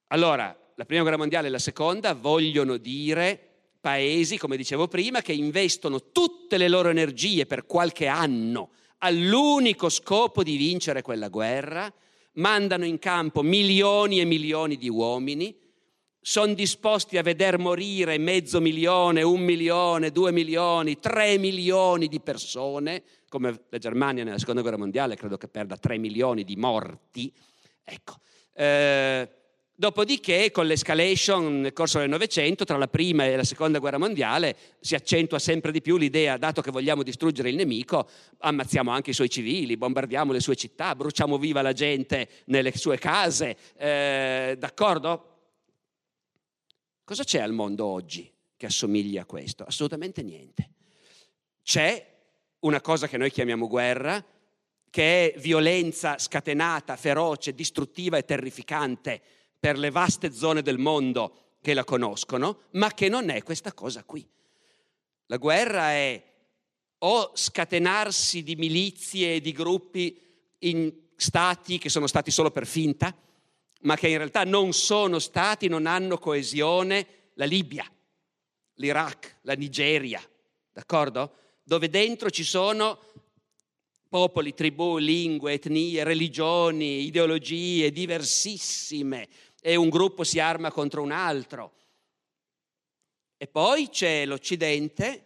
[0.08, 3.48] Allora, la prima guerra mondiale e la seconda vogliono dire
[3.80, 10.44] paesi, come dicevo prima, che investono tutte le loro energie per qualche anno all'unico scopo
[10.44, 11.92] di vincere quella guerra,
[12.34, 15.56] mandano in campo milioni e milioni di uomini,
[16.22, 23.02] sono disposti a veder morire mezzo milione, un milione, due milioni, tre milioni di persone,
[23.28, 27.34] come la Germania nella seconda guerra mondiale credo che perda tre milioni di morti.
[27.84, 28.20] Ecco.
[28.54, 29.30] Eh,
[29.74, 34.56] dopodiché con l'escalation nel corso del Novecento, tra la prima e la seconda guerra mondiale,
[34.80, 38.08] si accentua sempre di più l'idea, dato che vogliamo distruggere il nemico,
[38.38, 43.00] ammazziamo anche i suoi civili, bombardiamo le sue città, bruciamo viva la gente nelle sue
[43.00, 45.31] case, eh, d'accordo?
[47.12, 49.66] Cosa c'è al mondo oggi che assomiglia a questo?
[49.66, 50.70] Assolutamente niente.
[51.62, 52.20] C'è
[52.60, 54.26] una cosa che noi chiamiamo guerra,
[54.90, 59.22] che è violenza scatenata, feroce, distruttiva e terrificante
[59.60, 64.06] per le vaste zone del mondo che la conoscono, ma che non è questa cosa
[64.06, 64.26] qui.
[65.26, 66.24] La guerra è
[67.00, 70.18] o scatenarsi di milizie e di gruppi
[70.60, 73.14] in stati che sono stati solo per finta,
[73.82, 77.90] ma che in realtà non sono stati, non hanno coesione, la Libia,
[78.76, 80.22] l'Iraq, la Nigeria,
[80.72, 81.36] d'accordo?
[81.64, 83.00] Dove dentro ci sono
[84.10, 89.30] popoli, tribù, lingue, etnie, religioni, ideologie diversissime
[89.62, 91.74] e un gruppo si arma contro un altro.
[93.38, 95.26] E poi c'è l'Occidente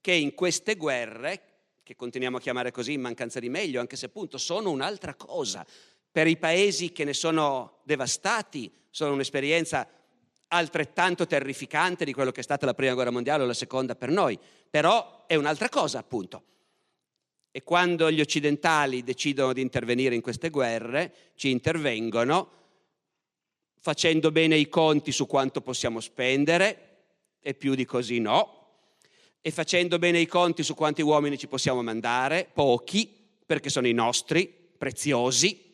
[0.00, 1.42] che in queste guerre,
[1.82, 5.66] che continuiamo a chiamare così in mancanza di meglio, anche se appunto sono un'altra cosa,
[6.10, 9.88] per i paesi che ne sono devastati sono un'esperienza
[10.48, 14.10] altrettanto terrificante di quello che è stata la prima guerra mondiale o la seconda per
[14.10, 16.44] noi, però è un'altra cosa appunto.
[17.52, 22.58] E quando gli occidentali decidono di intervenire in queste guerre, ci intervengono
[23.80, 26.86] facendo bene i conti su quanto possiamo spendere,
[27.40, 28.58] e più di così no,
[29.40, 33.10] e facendo bene i conti su quanti uomini ci possiamo mandare, pochi,
[33.46, 34.46] perché sono i nostri,
[34.76, 35.69] preziosi,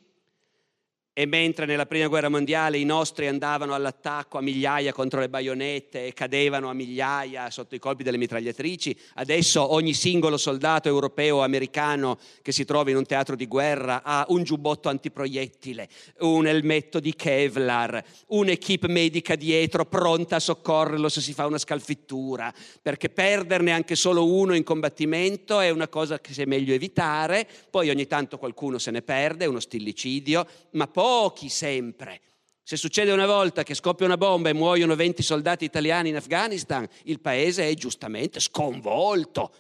[1.19, 6.05] e mentre nella prima guerra mondiale i nostri andavano all'attacco a migliaia contro le baionette
[6.05, 11.43] e cadevano a migliaia sotto i colpi delle mitragliatrici, adesso ogni singolo soldato europeo o
[11.43, 15.89] americano che si trova in un teatro di guerra ha un giubbotto antiproiettile,
[16.19, 22.53] un elmetto di Kevlar, un'equipe medica dietro pronta a soccorrerlo se si fa una scalfittura,
[22.83, 27.89] perché perderne anche solo uno in combattimento è una cosa che è meglio evitare, poi
[27.89, 32.21] ogni tanto qualcuno se ne perde, uno stillicidio, ma poi pochi sempre.
[32.65, 36.85] Se succede una volta che scoppia una bomba e muoiono 20 soldati italiani in Afghanistan,
[37.05, 39.55] il paese è giustamente sconvolto.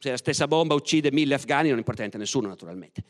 [0.00, 3.04] Se la stessa bomba uccide mille afghani non importa niente a nessuno naturalmente.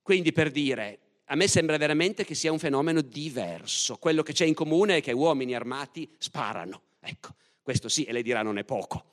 [0.00, 3.96] Quindi per dire, a me sembra veramente che sia un fenomeno diverso.
[3.96, 6.80] Quello che c'è in comune è che uomini armati sparano.
[7.00, 9.04] Ecco, questo sì, e lei dirà non è poco.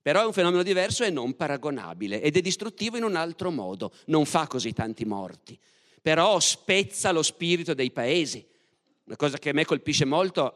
[0.00, 3.92] Però è un fenomeno diverso e non paragonabile ed è distruttivo in un altro modo,
[4.06, 5.58] non fa così tanti morti,
[6.00, 8.46] però spezza lo spirito dei paesi.
[9.04, 10.54] Una cosa che a me colpisce molto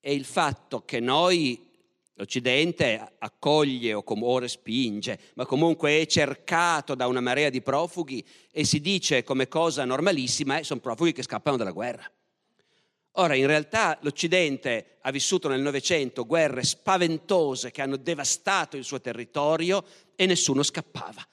[0.00, 1.68] è il fatto che noi,
[2.14, 8.26] l'Occidente, accoglie o, com- o respinge, ma comunque è cercato da una marea di profughi
[8.50, 12.10] e si dice come cosa normalissima, eh, sono profughi che scappano dalla guerra.
[13.14, 19.00] Ora, in realtà l'Occidente ha vissuto nel Novecento guerre spaventose che hanno devastato il suo
[19.00, 19.84] territorio
[20.14, 21.26] e nessuno scappava,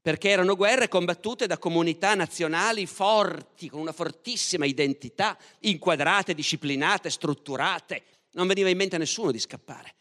[0.00, 8.02] perché erano guerre combattute da comunità nazionali forti, con una fortissima identità, inquadrate, disciplinate, strutturate.
[8.32, 9.94] Non veniva in mente a nessuno di scappare.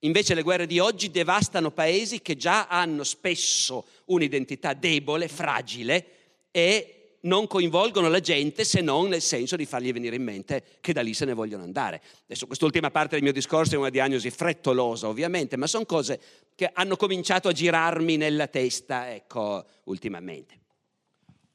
[0.00, 6.06] Invece le guerre di oggi devastano paesi che già hanno spesso un'identità debole, fragile
[6.50, 10.92] e non coinvolgono la gente se non nel senso di fargli venire in mente che
[10.92, 12.02] da lì se ne vogliono andare.
[12.24, 16.20] Adesso quest'ultima parte del mio discorso è una diagnosi frettolosa ovviamente, ma sono cose
[16.54, 20.58] che hanno cominciato a girarmi nella testa, ecco, ultimamente.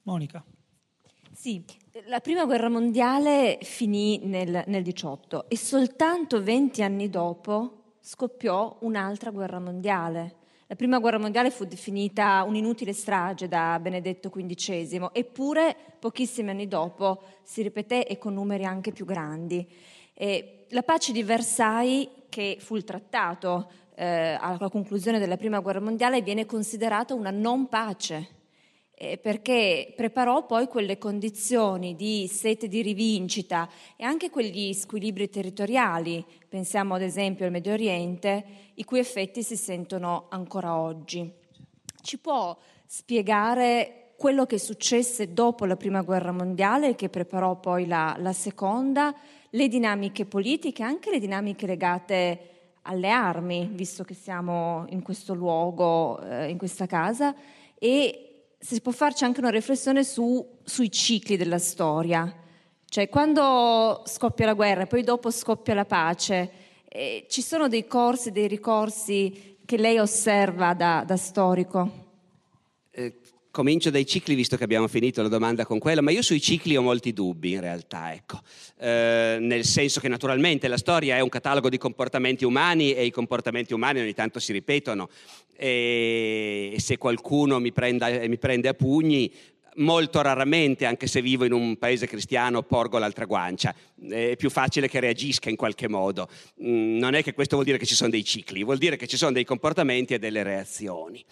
[0.02, 0.44] Monica.
[1.32, 1.62] Sì,
[2.06, 9.30] la prima guerra mondiale finì nel, nel 18 e soltanto 20 anni dopo scoppiò un'altra
[9.30, 10.36] guerra mondiale
[10.68, 17.22] la prima guerra mondiale fu definita un'inutile strage da Benedetto XV, eppure pochissimi anni dopo
[17.42, 19.66] si ripeté e con numeri anche più grandi.
[20.12, 25.80] E la pace di Versailles, che fu il trattato eh, alla conclusione della prima guerra
[25.80, 28.34] mondiale, viene considerata una non pace
[28.98, 36.24] eh, perché preparò poi quelle condizioni di sete di rivincita e anche quegli squilibri territoriali,
[36.48, 38.44] pensiamo ad esempio al Medio Oriente,
[38.74, 41.30] i cui effetti si sentono ancora oggi.
[42.00, 48.16] Ci può spiegare quello che successe dopo la Prima Guerra Mondiale, che preparò poi la,
[48.18, 49.14] la Seconda,
[49.50, 52.40] le dinamiche politiche, anche le dinamiche legate
[52.82, 57.34] alle armi, visto che siamo in questo luogo, eh, in questa casa,
[57.78, 58.25] e
[58.74, 62.34] si può farci anche una riflessione su, sui cicli della storia.
[62.84, 66.50] Cioè, quando scoppia la guerra e poi dopo scoppia la pace,
[66.88, 72.05] eh, ci sono dei corsi, dei ricorsi che lei osserva da, da storico?
[73.56, 76.40] Eh, comincio dai cicli, visto che abbiamo finito la domanda con quella, ma io sui
[76.40, 78.40] cicli ho molti dubbi in realtà, ecco.
[78.78, 83.10] eh, nel senso che naturalmente la storia è un catalogo di comportamenti umani e i
[83.10, 85.08] comportamenti umani ogni tanto si ripetono
[85.56, 89.32] e se qualcuno mi, prenda, mi prende a pugni
[89.76, 93.74] molto raramente, anche se vivo in un paese cristiano, porgo l'altra guancia.
[94.08, 96.28] È più facile che reagisca in qualche modo.
[96.62, 99.06] Mm, non è che questo vuol dire che ci sono dei cicli, vuol dire che
[99.06, 101.24] ci sono dei comportamenti e delle reazioni.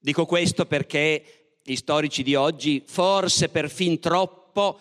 [0.00, 1.37] Dico questo perché
[1.72, 4.78] gli storici di oggi, forse per fin troppo,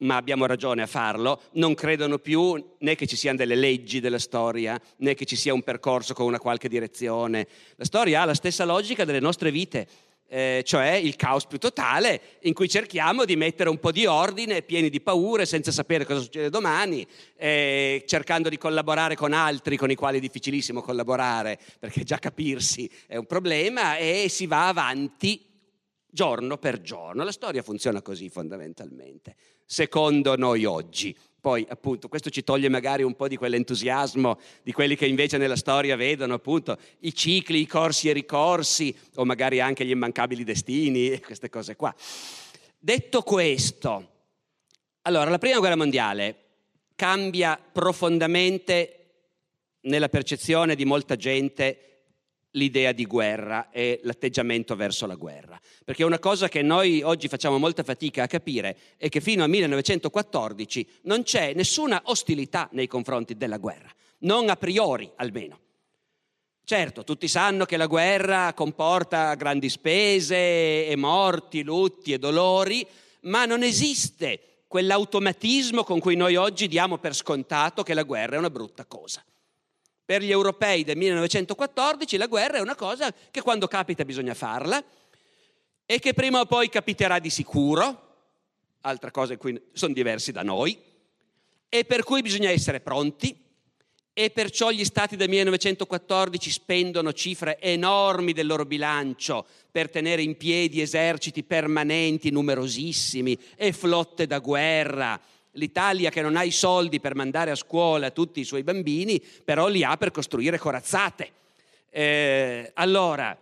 [0.00, 4.18] ma abbiamo ragione a farlo, non credono più né che ci siano delle leggi della
[4.18, 7.48] storia, né che ci sia un percorso con una qualche direzione.
[7.76, 9.88] La storia ha la stessa logica delle nostre vite,
[10.28, 14.60] eh, cioè il caos più totale, in cui cerchiamo di mettere un po' di ordine,
[14.60, 17.06] pieni di paure, senza sapere cosa succede domani,
[17.36, 22.88] eh, cercando di collaborare con altri con i quali è difficilissimo collaborare, perché già capirsi
[23.06, 25.47] è un problema, e si va avanti
[26.18, 27.22] giorno per giorno.
[27.22, 31.16] La storia funziona così fondamentalmente, secondo noi oggi.
[31.40, 35.54] Poi appunto questo ci toglie magari un po' di quell'entusiasmo di quelli che invece nella
[35.54, 41.08] storia vedono appunto i cicli, i corsi e ricorsi o magari anche gli immancabili destini
[41.08, 41.94] e queste cose qua.
[42.80, 44.10] Detto questo,
[45.02, 46.36] allora la prima guerra mondiale
[46.96, 48.94] cambia profondamente
[49.82, 51.97] nella percezione di molta gente
[52.52, 55.58] l'idea di guerra e l'atteggiamento verso la guerra.
[55.84, 59.50] Perché una cosa che noi oggi facciamo molta fatica a capire è che fino al
[59.50, 63.90] 1914 non c'è nessuna ostilità nei confronti della guerra,
[64.20, 65.60] non a priori almeno.
[66.64, 72.86] Certo, tutti sanno che la guerra comporta grandi spese e morti, lutti e dolori,
[73.22, 78.38] ma non esiste quell'automatismo con cui noi oggi diamo per scontato che la guerra è
[78.38, 79.24] una brutta cosa.
[80.08, 84.82] Per gli europei del 1914 la guerra è una cosa che quando capita bisogna farla
[85.84, 88.06] e che prima o poi capiterà di sicuro,
[88.80, 90.80] altra cosa in cui sono diversi da noi,
[91.68, 93.38] e per cui bisogna essere pronti
[94.14, 100.38] e perciò gli stati del 1914 spendono cifre enormi del loro bilancio per tenere in
[100.38, 105.20] piedi eserciti permanenti numerosissimi e flotte da guerra
[105.52, 109.68] l'Italia che non ha i soldi per mandare a scuola tutti i suoi bambini, però
[109.68, 111.32] li ha per costruire corazzate.
[111.90, 113.36] Eh, allora,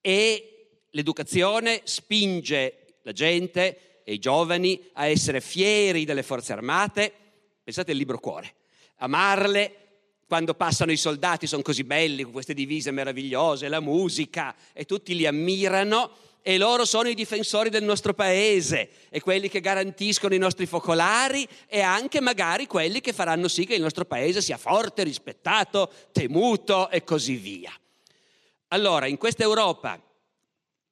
[0.00, 7.12] e l'educazione spinge la gente e i giovani a essere fieri delle forze armate,
[7.64, 8.54] pensate al libro cuore,
[8.96, 9.86] amarle,
[10.26, 15.14] quando passano i soldati sono così belli, con queste divise meravigliose, la musica, e tutti
[15.14, 16.10] li ammirano,
[16.48, 21.44] e loro sono i difensori del nostro paese, e quelli che garantiscono i nostri focolari,
[21.66, 26.88] e anche magari quelli che faranno sì che il nostro paese sia forte, rispettato, temuto
[26.88, 27.72] e così via.
[28.68, 30.00] Allora, in questa Europa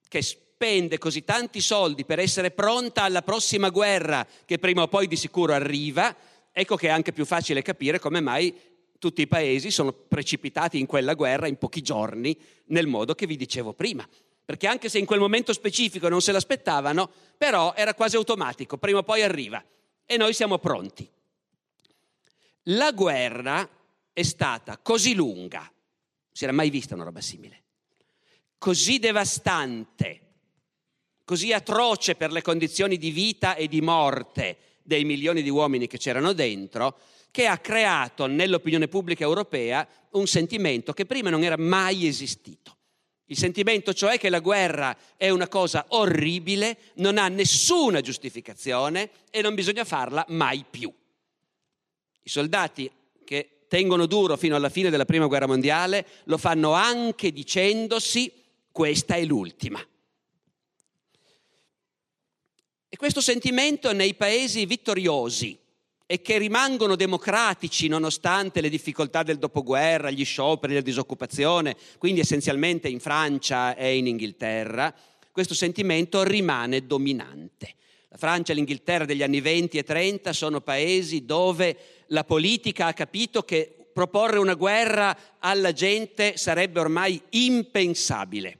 [0.08, 5.06] che spende così tanti soldi per essere pronta alla prossima guerra, che prima o poi
[5.06, 6.16] di sicuro arriva,
[6.50, 8.52] ecco che è anche più facile capire come mai
[8.98, 12.36] tutti i paesi sono precipitati in quella guerra in pochi giorni,
[12.66, 14.04] nel modo che vi dicevo prima.
[14.44, 18.98] Perché anche se in quel momento specifico non se l'aspettavano, però era quasi automatico, prima
[18.98, 19.62] o poi arriva.
[20.04, 21.08] E noi siamo pronti.
[22.68, 23.68] La guerra
[24.12, 25.70] è stata così lunga,
[26.30, 27.62] si era mai vista una roba simile,
[28.58, 30.20] così devastante,
[31.24, 35.98] così atroce per le condizioni di vita e di morte dei milioni di uomini che
[35.98, 36.98] c'erano dentro,
[37.30, 42.73] che ha creato nell'opinione pubblica europea un sentimento che prima non era mai esistito.
[43.26, 49.40] Il sentimento cioè che la guerra è una cosa orribile, non ha nessuna giustificazione e
[49.40, 50.92] non bisogna farla mai più.
[52.22, 52.90] I soldati
[53.24, 58.30] che tengono duro fino alla fine della Prima Guerra Mondiale lo fanno anche dicendosi
[58.70, 59.80] questa è l'ultima.
[62.88, 65.58] E questo sentimento nei paesi vittoriosi,
[66.14, 72.86] e che rimangono democratici nonostante le difficoltà del dopoguerra, gli scioperi, la disoccupazione, quindi essenzialmente
[72.86, 74.94] in Francia e in Inghilterra,
[75.32, 77.74] questo sentimento rimane dominante.
[78.10, 82.92] La Francia e l'Inghilterra degli anni 20 e 30 sono paesi dove la politica ha
[82.92, 88.58] capito che proporre una guerra alla gente sarebbe ormai impensabile,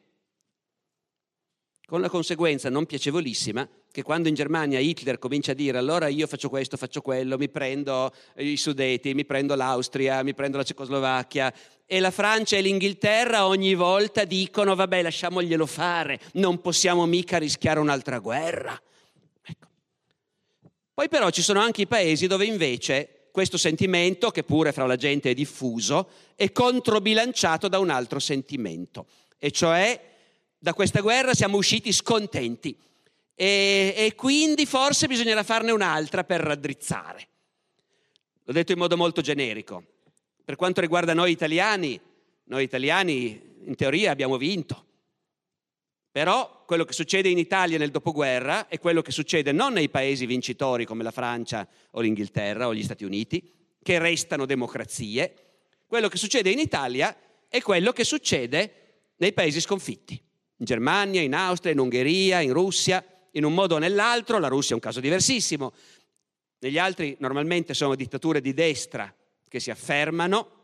[1.86, 6.26] con la conseguenza non piacevolissima che quando in Germania Hitler comincia a dire allora io
[6.26, 11.54] faccio questo, faccio quello, mi prendo i Sudeti, mi prendo l'Austria, mi prendo la Cecoslovacchia
[11.86, 17.78] e la Francia e l'Inghilterra ogni volta dicono vabbè lasciamoglielo fare, non possiamo mica rischiare
[17.78, 18.76] un'altra guerra.
[19.42, 19.68] Ecco.
[20.92, 24.96] Poi però ci sono anche i paesi dove invece questo sentimento, che pure fra la
[24.96, 29.06] gente è diffuso, è controbilanciato da un altro sentimento,
[29.38, 30.00] e cioè
[30.58, 32.76] da questa guerra siamo usciti scontenti
[33.34, 37.28] e, e quindi forse bisognerà farne un'altra per raddrizzare.
[38.44, 39.82] L'ho detto in modo molto generico.
[40.44, 41.98] Per quanto riguarda noi italiani,
[42.44, 44.84] noi italiani in teoria abbiamo vinto.
[46.10, 50.26] Però quello che succede in Italia nel dopoguerra è quello che succede non nei paesi
[50.26, 53.50] vincitori come la Francia o l'Inghilterra o gli Stati Uniti,
[53.82, 55.34] che restano democrazie.
[55.86, 57.16] Quello che succede in Italia
[57.48, 63.04] è quello che succede nei paesi sconfitti, in Germania, in Austria, in Ungheria, in Russia,
[63.36, 65.72] in un modo o nell'altro, la Russia è un caso diversissimo,
[66.58, 69.12] negli altri normalmente sono dittature di destra
[69.48, 70.62] che si affermano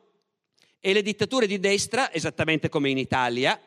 [0.80, 3.60] e le dittature di destra, esattamente come in Italia,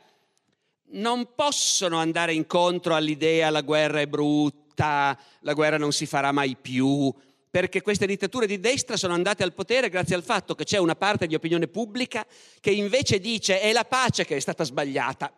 [0.93, 6.55] non possono andare incontro all'idea la guerra è brutta, la guerra non si farà mai
[6.59, 7.13] più,
[7.49, 10.95] perché queste dittature di destra sono andate al potere grazie al fatto che c'è una
[10.95, 12.25] parte di opinione pubblica
[12.59, 15.31] che invece dice è la pace che è stata sbagliata.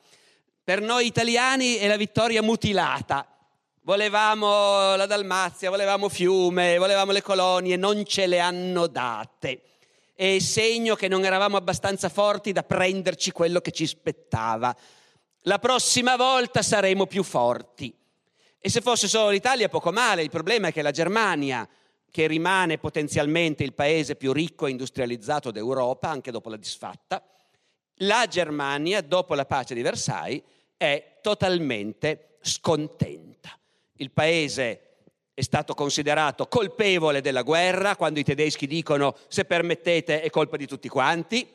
[0.63, 3.34] Per noi italiani è la vittoria mutilata
[3.86, 9.61] volevamo la Dalmazia, volevamo Fiume, volevamo le colonie, non ce le hanno date.
[10.13, 14.75] È segno che non eravamo abbastanza forti da prenderci quello che ci spettava.
[15.41, 17.93] La prossima volta saremo più forti.
[18.59, 20.23] E se fosse solo l'Italia, poco male.
[20.23, 21.67] Il problema è che la Germania,
[22.09, 27.23] che rimane potenzialmente il paese più ricco e industrializzato d'Europa, anche dopo la disfatta,
[27.99, 30.41] la Germania, dopo la pace di Versailles,
[30.75, 33.24] è totalmente scontenta
[33.98, 34.82] il paese
[35.34, 40.66] è stato considerato colpevole della guerra, quando i tedeschi dicono se permettete è colpa di
[40.66, 41.46] tutti quanti.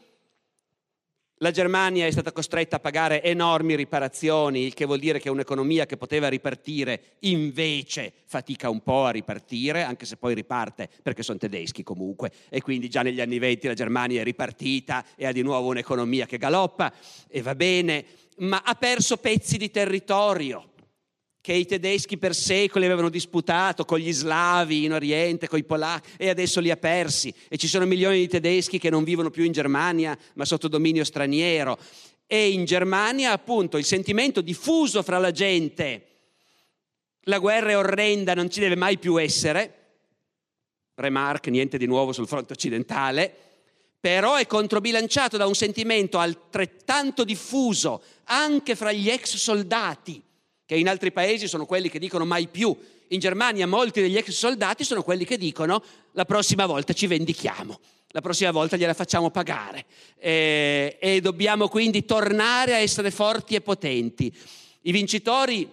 [1.42, 5.86] La Germania è stata costretta a pagare enormi riparazioni, il che vuol dire che un'economia
[5.86, 11.38] che poteva ripartire invece fatica un po' a ripartire, anche se poi riparte perché sono
[11.38, 12.30] tedeschi comunque.
[12.50, 16.26] E quindi già negli anni venti la Germania è ripartita e ha di nuovo un'economia
[16.26, 16.92] che galoppa
[17.26, 18.04] e va bene,
[18.40, 20.69] ma ha perso pezzi di territorio
[21.40, 26.10] che i tedeschi per secoli avevano disputato con gli slavi in Oriente, con i polacchi,
[26.18, 27.32] e adesso li ha persi.
[27.48, 31.02] E ci sono milioni di tedeschi che non vivono più in Germania, ma sotto dominio
[31.02, 31.78] straniero.
[32.26, 36.06] E in Germania, appunto, il sentimento diffuso fra la gente,
[37.22, 39.76] la guerra è orrenda, non ci deve mai più essere.
[40.94, 43.34] Remarque, niente di nuovo sul fronte occidentale,
[43.98, 50.22] però è controbilanciato da un sentimento altrettanto diffuso anche fra gli ex soldati
[50.70, 52.72] che in altri paesi sono quelli che dicono mai più.
[53.08, 57.80] In Germania molti degli ex soldati sono quelli che dicono la prossima volta ci vendichiamo.
[58.10, 59.84] La prossima volta gliela facciamo pagare
[60.16, 64.32] eh, e dobbiamo quindi tornare a essere forti e potenti.
[64.82, 65.68] I vincitori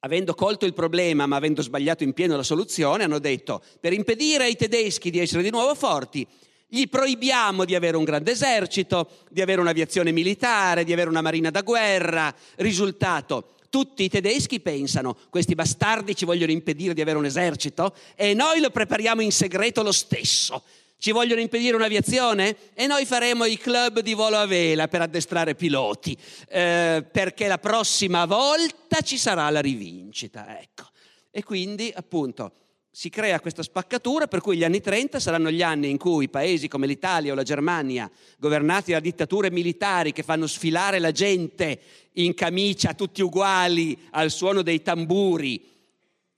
[0.00, 4.44] avendo colto il problema ma avendo sbagliato in pieno la soluzione, hanno detto per impedire
[4.44, 6.26] ai tedeschi di essere di nuovo forti,
[6.66, 11.50] gli proibiamo di avere un grande esercito, di avere un'aviazione militare, di avere una marina
[11.50, 12.32] da guerra.
[12.56, 18.34] Risultato, tutti i tedeschi pensano, questi bastardi ci vogliono impedire di avere un esercito e
[18.34, 20.62] noi lo prepariamo in segreto lo stesso.
[20.98, 22.54] Ci vogliono impedire un'aviazione?
[22.74, 26.14] E noi faremo i club di volo a vela per addestrare piloti,
[26.48, 30.60] eh, perché la prossima volta ci sarà la rivincita.
[30.60, 30.90] Ecco.
[31.30, 32.52] E quindi, appunto,
[32.92, 36.66] si crea questa spaccatura per cui gli anni 30 saranno gli anni in cui paesi
[36.66, 41.80] come l'Italia o la Germania, governati da dittature militari che fanno sfilare la gente
[42.14, 45.64] in camicia tutti uguali al suono dei tamburi,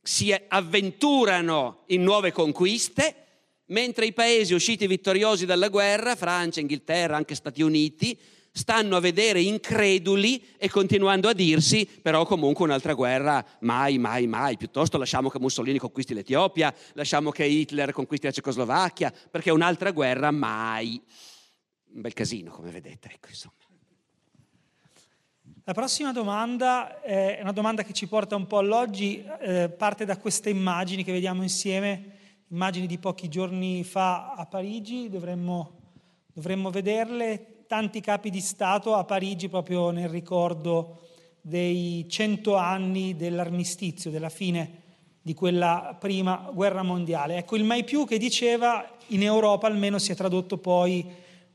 [0.02, 3.16] si avventurano in nuove conquiste
[3.66, 8.18] mentre i paesi usciti vittoriosi dalla guerra, Francia, Inghilterra, anche Stati Uniti,
[8.52, 14.56] stanno a vedere increduli e continuando a dirsi però comunque un'altra guerra mai, mai, mai,
[14.58, 20.30] piuttosto lasciamo che Mussolini conquisti l'Etiopia, lasciamo che Hitler conquisti la Cecoslovacchia, perché un'altra guerra
[20.30, 21.00] mai.
[21.94, 23.54] Un bel casino, come vedete, ecco, insomma.
[25.64, 30.16] La prossima domanda è una domanda che ci porta un po' all'oggi, eh, parte da
[30.16, 35.78] queste immagini che vediamo insieme immagini di pochi giorni fa a Parigi, dovremmo,
[36.32, 40.98] dovremmo vederle, tanti capi di Stato a Parigi proprio nel ricordo
[41.40, 44.80] dei cento anni dell'armistizio, della fine
[45.22, 47.38] di quella prima guerra mondiale.
[47.38, 51.02] Ecco, il mai più che diceva in Europa almeno si è tradotto poi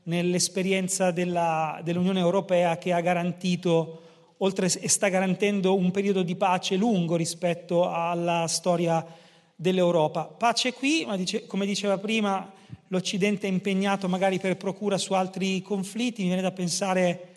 [0.02, 4.00] nell'esperienza della, dell'Unione Europea che ha garantito,
[4.38, 9.06] oltre e sta garantendo un periodo di pace lungo rispetto alla storia
[9.54, 10.24] dell'Europa.
[10.24, 12.56] Pace qui, ma dice, come diceva prima,
[12.88, 17.28] l'Occidente è impegnato magari per procura su altri conflitti, mi viene da pensare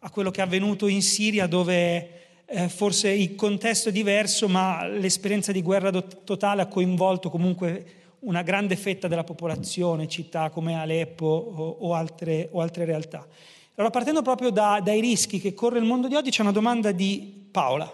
[0.00, 4.86] a quello che è avvenuto in Siria dove eh, forse il contesto è diverso, ma
[4.86, 10.74] l'esperienza di guerra do- totale ha coinvolto comunque una grande fetta della popolazione, città come
[10.74, 13.26] Aleppo o, o, altre, o altre, realtà.
[13.74, 16.92] Allora, partendo proprio da, dai rischi che corre il mondo di oggi, c'è una domanda
[16.92, 17.90] di Paola.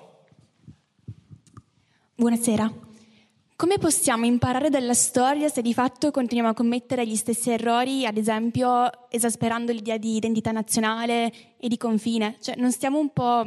[2.14, 2.86] Buonasera.
[3.57, 8.18] Come possiamo imparare dalla storia se di fatto continuiamo a commettere gli stessi errori, ad
[8.18, 12.36] esempio esasperando l'idea di identità nazionale e di confine?
[12.38, 13.46] Cioè, non stiamo un po'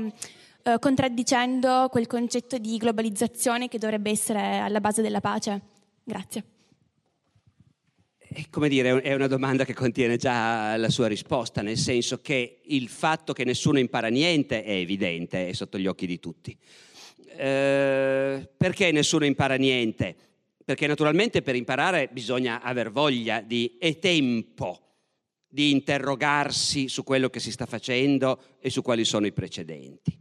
[0.64, 5.62] eh, contraddicendo quel concetto di globalizzazione che dovrebbe essere alla base della pace?
[6.04, 6.44] Grazie.
[8.18, 12.62] Eh, come dire, è una domanda che contiene già la sua risposta, nel senso che
[12.64, 16.58] il fatto che nessuno impara niente è evidente, è sotto gli occhi di tutti.
[17.40, 20.14] Eh, perché nessuno impara niente?
[20.66, 24.82] Perché naturalmente per imparare bisogna aver voglia di, e tempo
[25.48, 30.18] di interrogarsi su quello che si sta facendo e su quali sono i precedenti.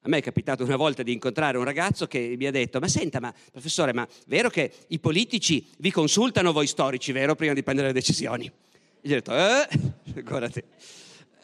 [0.00, 2.88] A me è capitato una volta di incontrare un ragazzo che mi ha detto, ma
[2.88, 7.62] senta, ma professore, ma vero che i politici vi consultano voi storici, vero, prima di
[7.62, 8.46] prendere le decisioni?
[8.46, 9.68] E gli ho detto, eh,
[10.16, 10.64] ancora te.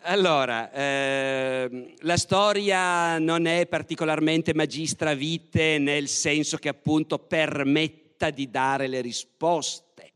[0.02, 8.50] Allora, eh, la storia non è particolarmente magistra vite nel senso che appunto permetta di
[8.50, 10.12] dare le risposte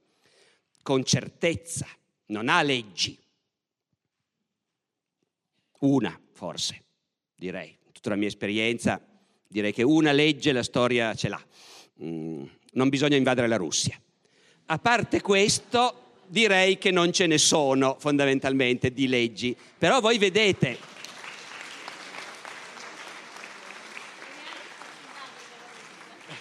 [0.83, 1.87] con certezza,
[2.27, 3.19] non ha leggi.
[5.81, 6.83] Una, forse,
[7.35, 7.79] direi.
[7.93, 9.01] Tutta la mia esperienza,
[9.47, 11.47] direi che una legge la storia ce l'ha.
[12.03, 14.01] Mm, non bisogna invadere la Russia.
[14.67, 16.02] A parte questo,
[16.33, 20.79] direi che non ce ne sono fondamentalmente di leggi, però voi vedete...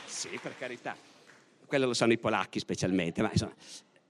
[0.05, 0.95] Sì, per carità,
[1.65, 3.53] quello lo sanno i polacchi specialmente, ma insomma...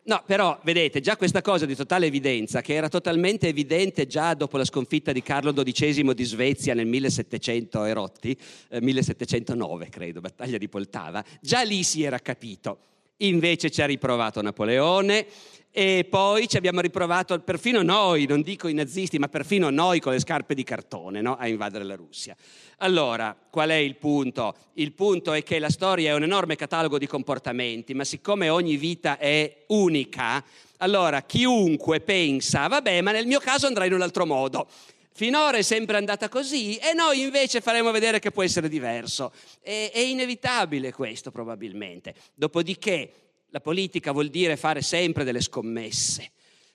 [0.04, 4.58] No, però vedete, già questa cosa di totale evidenza, che era totalmente evidente già dopo
[4.58, 8.38] la sconfitta di Carlo XII di Svezia nel 1700 e rotti,
[8.70, 12.78] eh, 1709 credo, battaglia di Poltava, già lì si era capito.
[13.18, 15.28] Invece ci ha riprovato Napoleone,
[15.74, 20.12] e poi ci abbiamo riprovato, perfino noi, non dico i nazisti, ma perfino noi con
[20.12, 21.38] le scarpe di cartone no?
[21.38, 22.36] a invadere la Russia.
[22.80, 24.54] Allora, qual è il punto?
[24.74, 28.76] Il punto è che la storia è un enorme catalogo di comportamenti, ma siccome ogni
[28.76, 30.44] vita è unica,
[30.78, 34.68] allora chiunque pensa, vabbè, ma nel mio caso andrà in un altro modo.
[35.14, 39.32] Finora è sempre andata così e noi invece faremo vedere che può essere diverso.
[39.62, 42.14] È, è inevitabile questo probabilmente.
[42.34, 43.12] Dopodiché
[43.52, 46.32] la politica vuol dire fare sempre delle scommesse,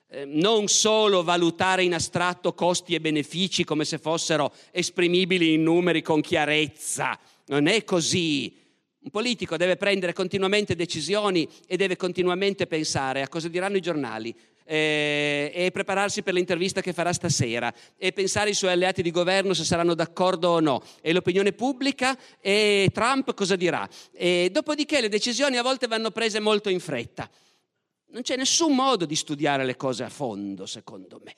[0.09, 6.03] eh, non solo valutare in astratto costi e benefici come se fossero esprimibili in numeri
[6.03, 7.19] con chiarezza.
[7.47, 8.55] Non è così.
[8.99, 14.35] Un politico deve prendere continuamente decisioni e deve continuamente pensare a cosa diranno i giornali,
[14.69, 19.53] eh, e prepararsi per l'intervista che farà stasera e pensare ai suoi alleati di governo
[19.53, 23.87] se saranno d'accordo o no e l'opinione pubblica e Trump cosa dirà.
[24.11, 27.29] E dopodiché le decisioni a volte vanno prese molto in fretta.
[28.09, 31.35] Non c'è nessun modo di studiare le cose a fondo, secondo me.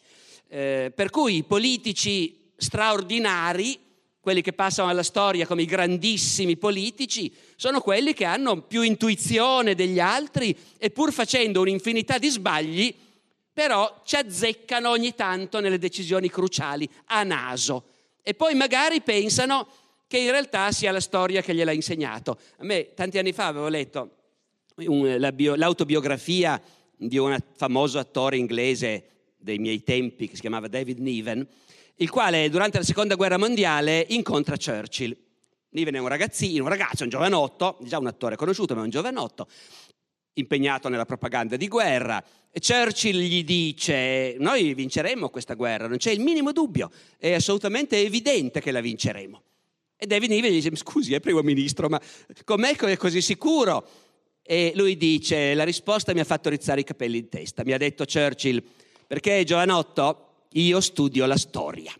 [0.47, 3.88] Eh, per cui i politici straordinari
[4.21, 9.75] quelli che passano alla storia come i grandissimi politici, sono quelli che hanno più intuizione
[9.75, 12.93] degli altri e pur facendo un'infinità di sbagli,
[13.60, 17.88] però ci azzeccano ogni tanto nelle decisioni cruciali a naso
[18.24, 19.68] e poi magari pensano
[20.07, 22.39] che in realtà sia la storia che gliel'ha insegnato.
[22.60, 24.12] A me tanti anni fa avevo letto
[24.76, 26.62] un, la bio, l'autobiografia
[26.95, 29.03] di un famoso attore inglese
[29.36, 31.45] dei miei tempi che si chiamava David Niven,
[31.95, 35.14] il quale durante la seconda guerra mondiale incontra Churchill.
[35.72, 39.49] Niven è un ragazzino, un ragazzo, un giovanotto, già un attore conosciuto, ma un giovanotto,
[40.34, 42.23] impegnato nella propaganda di guerra.
[42.51, 48.61] Churchill gli dice: Noi vinceremo questa guerra, non c'è il minimo dubbio, è assolutamente evidente
[48.61, 49.43] che la vinceremo.
[49.95, 52.01] E David Niven gli dice: Scusi, è primo ministro, ma
[52.43, 53.88] com'è che è così sicuro?
[54.41, 57.63] E lui dice: La risposta mi ha fatto rizzare i capelli in testa.
[57.63, 58.63] Mi ha detto Churchill:
[59.05, 61.93] Perché giovanotto, io studio la storia.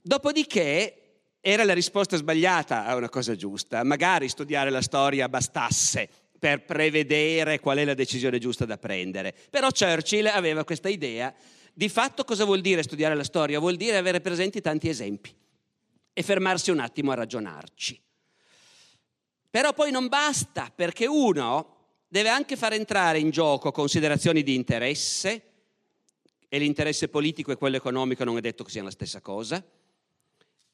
[0.00, 0.98] Dopodiché
[1.40, 6.08] era la risposta sbagliata a una cosa giusta, magari studiare la storia bastasse
[6.44, 9.34] per prevedere qual è la decisione giusta da prendere.
[9.48, 11.34] Però Churchill aveva questa idea.
[11.72, 13.58] Di fatto cosa vuol dire studiare la storia?
[13.58, 15.34] Vuol dire avere presenti tanti esempi
[16.12, 17.98] e fermarsi un attimo a ragionarci.
[19.48, 21.76] Però poi non basta, perché uno
[22.08, 25.44] deve anche far entrare in gioco considerazioni di interesse,
[26.46, 29.64] e l'interesse politico e quello economico non è detto che siano la stessa cosa.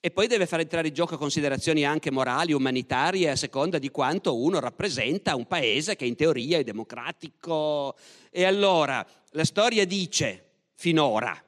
[0.03, 4.34] E poi deve fare entrare in gioco considerazioni anche morali, umanitarie, a seconda di quanto
[4.34, 7.94] uno rappresenta un paese che in teoria è democratico.
[8.30, 11.38] E allora la storia dice, finora,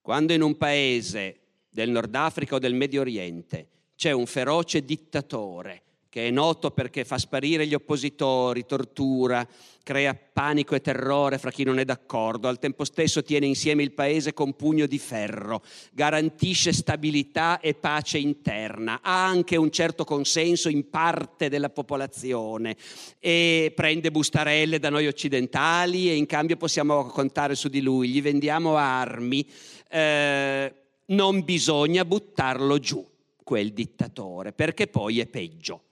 [0.00, 5.82] quando in un paese del Nord Africa o del Medio Oriente c'è un feroce dittatore
[6.12, 9.48] che è noto perché fa sparire gli oppositori, tortura,
[9.82, 13.92] crea panico e terrore fra chi non è d'accordo, al tempo stesso tiene insieme il
[13.92, 20.68] paese con pugno di ferro, garantisce stabilità e pace interna, ha anche un certo consenso
[20.68, 22.76] in parte della popolazione
[23.18, 28.20] e prende bustarelle da noi occidentali e in cambio possiamo contare su di lui, gli
[28.20, 29.48] vendiamo armi,
[29.88, 30.74] eh,
[31.06, 33.02] non bisogna buttarlo giù
[33.42, 35.84] quel dittatore, perché poi è peggio.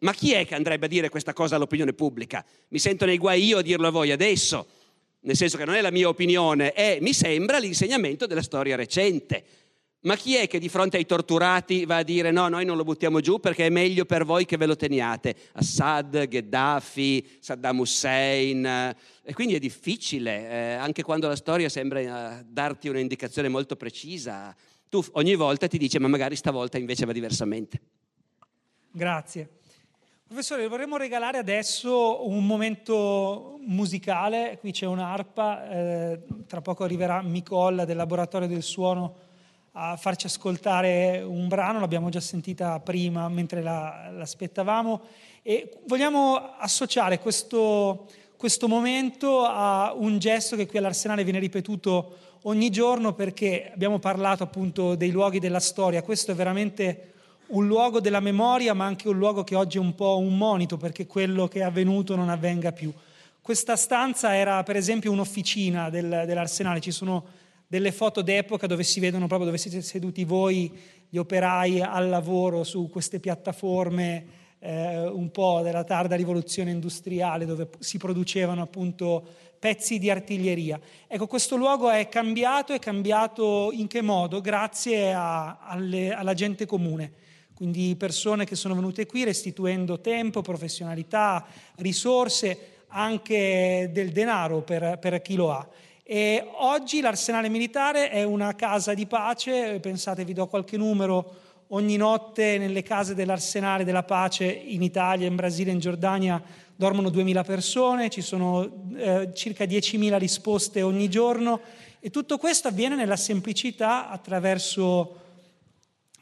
[0.00, 2.44] Ma chi è che andrebbe a dire questa cosa all'opinione pubblica?
[2.68, 4.66] Mi sento nei guai io a dirlo a voi adesso,
[5.20, 9.44] nel senso che non è la mia opinione, è, mi sembra, l'insegnamento della storia recente.
[10.00, 12.84] Ma chi è che di fronte ai torturati va a dire no, noi non lo
[12.84, 15.34] buttiamo giù perché è meglio per voi che ve lo teniate?
[15.54, 18.64] Assad, Gheddafi, Saddam Hussein.
[19.24, 21.98] E quindi è difficile, eh, anche quando la storia sembra
[22.38, 24.54] eh, darti un'indicazione molto precisa,
[24.88, 27.80] tu ogni volta ti dice ma magari stavolta invece va diversamente.
[28.92, 29.48] Grazie.
[30.28, 37.84] Professore, vorremmo regalare adesso un momento musicale, qui c'è un'arpa, eh, tra poco arriverà Micolla
[37.84, 39.14] del Laboratorio del Suono
[39.70, 45.00] a farci ascoltare un brano, l'abbiamo già sentita prima mentre la, l'aspettavamo.
[45.42, 52.70] E vogliamo associare questo, questo momento a un gesto che qui all'Arsenale viene ripetuto ogni
[52.70, 57.12] giorno perché abbiamo parlato appunto dei luoghi della storia, questo è veramente
[57.48, 60.76] un luogo della memoria, ma anche un luogo che oggi è un po' un monito
[60.76, 62.92] perché quello che è avvenuto non avvenga più.
[63.40, 67.24] Questa stanza era per esempio un'officina del, dell'Arsenale, ci sono
[67.68, 70.72] delle foto d'epoca dove si vedono proprio dove siete seduti voi,
[71.08, 77.68] gli operai al lavoro su queste piattaforme eh, un po' della tarda rivoluzione industriale dove
[77.78, 79.24] si producevano appunto
[79.58, 80.80] pezzi di artiglieria.
[81.06, 84.40] Ecco, questo luogo è cambiato, è cambiato in che modo?
[84.40, 87.24] Grazie a, alle, alla gente comune
[87.56, 91.44] quindi persone che sono venute qui restituendo tempo, professionalità,
[91.76, 95.66] risorse, anche del denaro per, per chi lo ha.
[96.02, 101.34] E oggi l'Arsenale Militare è una casa di pace, pensate vi do qualche numero,
[101.68, 106.40] ogni notte nelle case dell'Arsenale della Pace in Italia, in Brasile, in Giordania
[106.76, 111.60] dormono 2.000 persone, ci sono eh, circa 10.000 risposte ogni giorno
[112.00, 115.24] e tutto questo avviene nella semplicità attraverso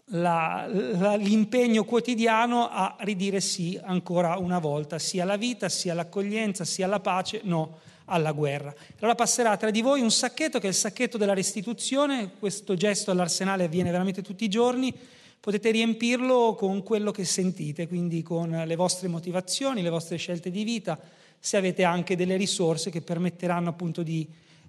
[0.09, 6.65] la, la, l'impegno quotidiano a ridire sì ancora una volta, sia alla vita, sia all'accoglienza,
[6.65, 8.75] sia alla pace, no alla guerra.
[8.99, 13.11] Allora passerà tra di voi un sacchetto che è il sacchetto della restituzione, questo gesto
[13.11, 14.95] all'arsenale avviene veramente tutti i giorni,
[15.41, 20.65] potete riempirlo con quello che sentite, quindi con le vostre motivazioni, le vostre scelte di
[20.65, 20.99] vita,
[21.39, 24.27] se avete anche delle risorse che permetteranno appunto di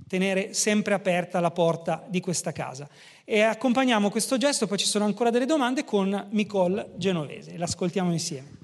[0.08, 2.88] tenere sempre aperta la porta di questa casa.
[3.24, 7.58] E accompagniamo questo gesto, poi ci sono ancora delle domande, con Nicole Genovese.
[7.58, 8.64] L'ascoltiamo insieme.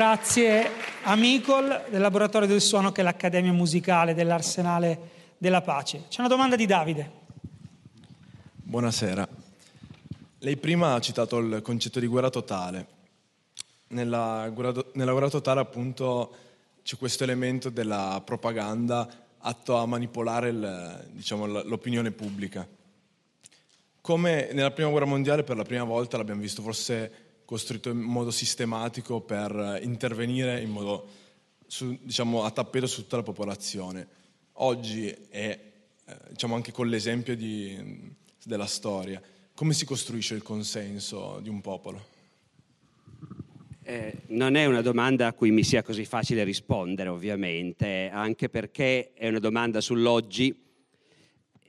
[0.00, 0.66] Grazie
[1.02, 6.04] a Micol del Laboratorio del Suono che è l'Accademia Musicale dell'Arsenale della Pace.
[6.08, 7.10] C'è una domanda di Davide.
[8.54, 9.28] Buonasera.
[10.38, 12.86] Lei prima ha citato il concetto di guerra totale.
[13.88, 16.34] Nella guerra, nella guerra totale appunto
[16.82, 22.66] c'è questo elemento della propaganda atto a manipolare il, diciamo, l'opinione pubblica.
[24.00, 28.30] Come nella prima guerra mondiale per la prima volta l'abbiamo visto forse costruito in modo
[28.30, 31.08] sistematico per intervenire in modo,
[31.66, 34.06] su, diciamo, a tappeto su tutta la popolazione.
[34.52, 35.58] Oggi è,
[36.04, 37.76] eh, diciamo, anche con l'esempio di,
[38.44, 39.20] della storia,
[39.52, 42.06] come si costruisce il consenso di un popolo?
[43.82, 49.12] Eh, non è una domanda a cui mi sia così facile rispondere, ovviamente, anche perché
[49.12, 50.56] è una domanda sull'oggi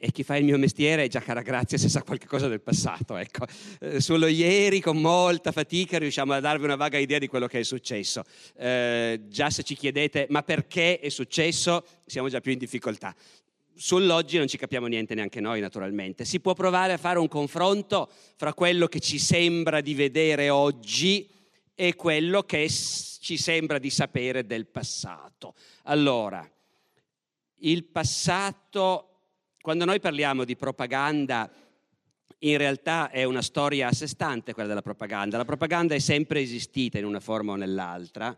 [0.04, 2.60] e chi fa il mio mestiere è già cara grazia se sa qualche cosa del
[2.60, 3.18] passato.
[3.18, 3.46] Ecco.
[3.80, 7.60] Eh, sullo ieri con molta fatica riusciamo a darvi una vaga idea di quello che
[7.60, 8.24] è successo.
[8.58, 13.16] Eh, già se ci chiedete ma perché è successo siamo già più in difficoltà.
[13.76, 16.26] Sull'oggi non ci capiamo niente neanche noi naturalmente.
[16.26, 21.30] Si può provare a fare un confronto fra quello che ci sembra di vedere oggi
[21.76, 25.54] e quello che ci sembra di sapere del passato.
[25.84, 26.48] Allora,
[27.60, 29.11] il passato
[29.62, 31.50] quando noi parliamo di propaganda,
[32.40, 35.38] in realtà è una storia a sé stante quella della propaganda.
[35.38, 38.36] La propaganda è sempre esistita in una forma o nell'altra.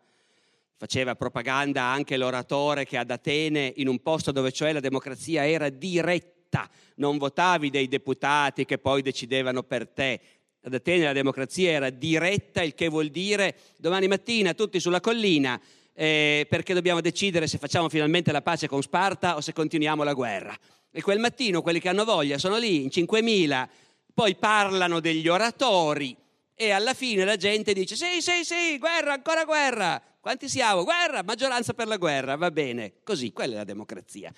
[0.75, 5.69] Faceva propaganda anche l'oratore che ad Atene, in un posto dove cioè la democrazia era
[5.69, 10.19] diretta, non votavi dei deputati che poi decidevano per te.
[10.61, 15.59] Ad Atene la democrazia era diretta, il che vuol dire domani mattina tutti sulla collina
[15.93, 20.13] eh, perché dobbiamo decidere se facciamo finalmente la pace con Sparta o se continuiamo la
[20.13, 20.57] guerra.
[20.95, 23.67] E quel mattino quelli che hanno voglia sono lì in 5.000,
[24.13, 26.15] poi parlano degli oratori
[26.55, 30.01] e alla fine la gente dice sì, sì, sì, guerra, ancora guerra.
[30.19, 30.83] Quanti siamo?
[30.83, 32.93] Guerra, maggioranza per la guerra, va bene.
[33.03, 34.31] Così, quella è la democrazia.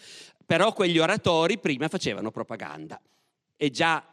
[0.46, 3.00] Però quegli oratori prima facevano propaganda.
[3.58, 4.04] E già,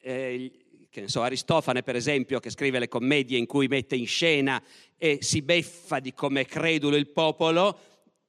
[0.00, 0.50] eh,
[0.90, 4.60] che ne so, Aristofane per esempio, che scrive le commedie in cui mette in scena
[4.98, 7.78] e si beffa di come è credulo il popolo,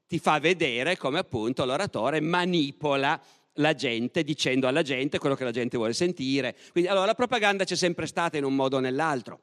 [0.07, 3.19] ti fa vedere come appunto l'oratore manipola
[3.55, 6.55] la gente dicendo alla gente quello che la gente vuole sentire.
[6.71, 9.41] Quindi allora la propaganda c'è sempre stata in un modo o nell'altro.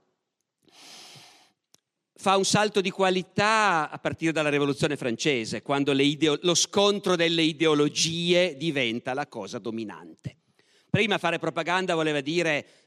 [2.14, 7.42] Fa un salto di qualità a partire dalla rivoluzione francese, quando ideo- lo scontro delle
[7.42, 10.36] ideologie diventa la cosa dominante.
[10.90, 12.79] Prima fare propaganda voleva dire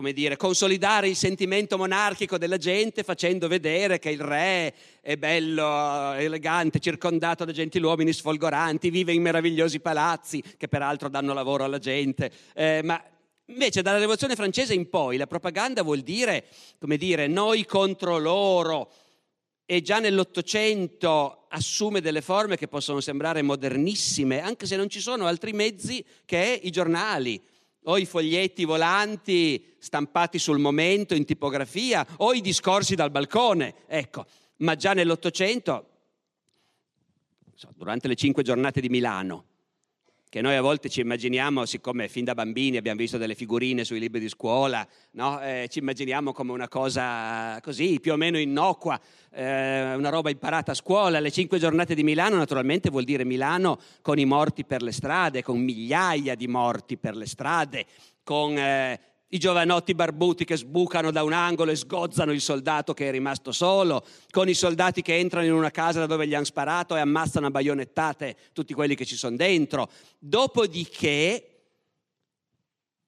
[0.00, 6.14] come dire, consolidare il sentimento monarchico della gente facendo vedere che il re è bello,
[6.14, 12.32] elegante, circondato da gentiluomini sfolgoranti, vive in meravigliosi palazzi che peraltro danno lavoro alla gente.
[12.54, 12.98] Eh, ma
[13.48, 16.46] invece dalla rivoluzione francese in poi la propaganda vuol dire,
[16.78, 18.90] come dire, noi contro loro
[19.66, 25.26] e già nell'Ottocento assume delle forme che possono sembrare modernissime, anche se non ci sono
[25.26, 27.38] altri mezzi che i giornali
[27.84, 34.26] o i foglietti volanti stampati sul momento in tipografia o i discorsi dal balcone, ecco,
[34.56, 35.86] ma già nell'Ottocento,
[37.74, 39.44] durante le cinque giornate di Milano,
[40.30, 43.98] che noi a volte ci immaginiamo, siccome fin da bambini abbiamo visto delle figurine sui
[43.98, 45.42] libri di scuola, no?
[45.42, 48.98] eh, ci immaginiamo come una cosa così, più o meno innocua,
[49.32, 51.18] eh, una roba imparata a scuola.
[51.18, 55.42] Le cinque giornate di Milano naturalmente vuol dire Milano con i morti per le strade,
[55.42, 57.84] con migliaia di morti per le strade,
[58.22, 59.00] con eh,
[59.32, 63.52] i giovanotti barbuti che sbucano da un angolo e sgozzano il soldato che è rimasto
[63.52, 67.00] solo, con i soldati che entrano in una casa da dove gli hanno sparato e
[67.00, 69.88] ammazzano a baionettate tutti quelli che ci sono dentro.
[70.18, 71.62] Dopodiché,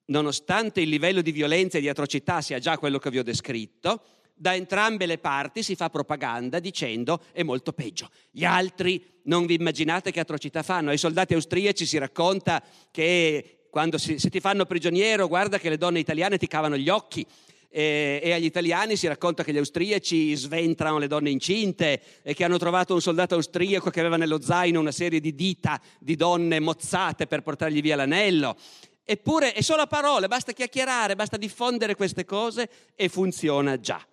[0.05, 4.03] nonostante il livello di violenza e di atrocità sia già quello che vi ho descritto,
[4.35, 8.09] da entrambe le parti si fa propaganda dicendo è molto peggio.
[8.31, 10.89] Gli altri non vi immaginate che atrocità fanno.
[10.89, 15.77] Ai soldati austriaci si racconta che quando si, se ti fanno prigioniero, guarda che le
[15.77, 17.25] donne italiane ti cavano gli occhi.
[17.67, 22.43] E, e, agli italiani si racconta che gli austriaci sventrano le donne incinte e che
[22.43, 26.59] hanno trovato un soldato austriaco che aveva nello zaino una serie di dita di donne
[26.59, 28.55] mozzate per portargli via l'anello.
[29.03, 34.05] Eppure è solo a parole, basta chiacchierare, basta diffondere queste cose e funziona già.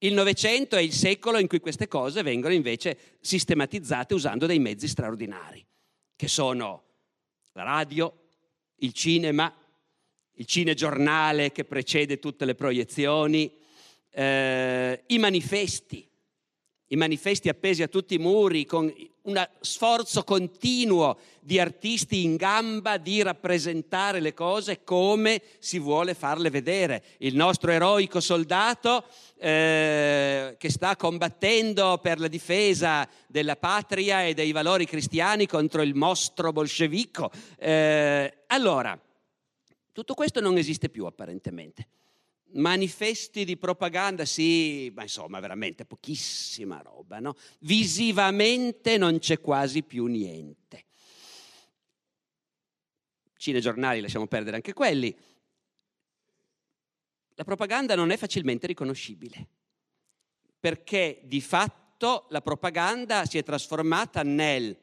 [0.00, 4.86] Il Novecento è il secolo in cui queste cose vengono invece sistematizzate usando dei mezzi
[4.86, 5.64] straordinari,
[6.14, 6.82] che sono
[7.54, 8.12] la radio,
[8.76, 9.52] il cinema,
[10.32, 13.52] il cinegiornale che precede tutte le proiezioni,
[14.10, 16.08] eh, i manifesti,
[16.88, 22.98] i manifesti appesi a tutti i muri con uno sforzo continuo di artisti in gamba
[22.98, 27.02] di rappresentare le cose come si vuole farle vedere.
[27.18, 29.04] Il nostro eroico soldato
[29.38, 35.94] eh, che sta combattendo per la difesa della patria e dei valori cristiani contro il
[35.94, 37.30] mostro bolscevico.
[37.58, 38.98] Eh, allora,
[39.90, 41.86] tutto questo non esiste più apparentemente
[42.54, 47.36] manifesti di propaganda, sì, ma insomma veramente pochissima roba, no?
[47.60, 50.84] Visivamente non c'è quasi più niente.
[53.36, 55.14] Cinegiornali, lasciamo perdere anche quelli.
[57.34, 59.48] La propaganda non è facilmente riconoscibile,
[60.58, 64.78] perché di fatto la propaganda si è trasformata nel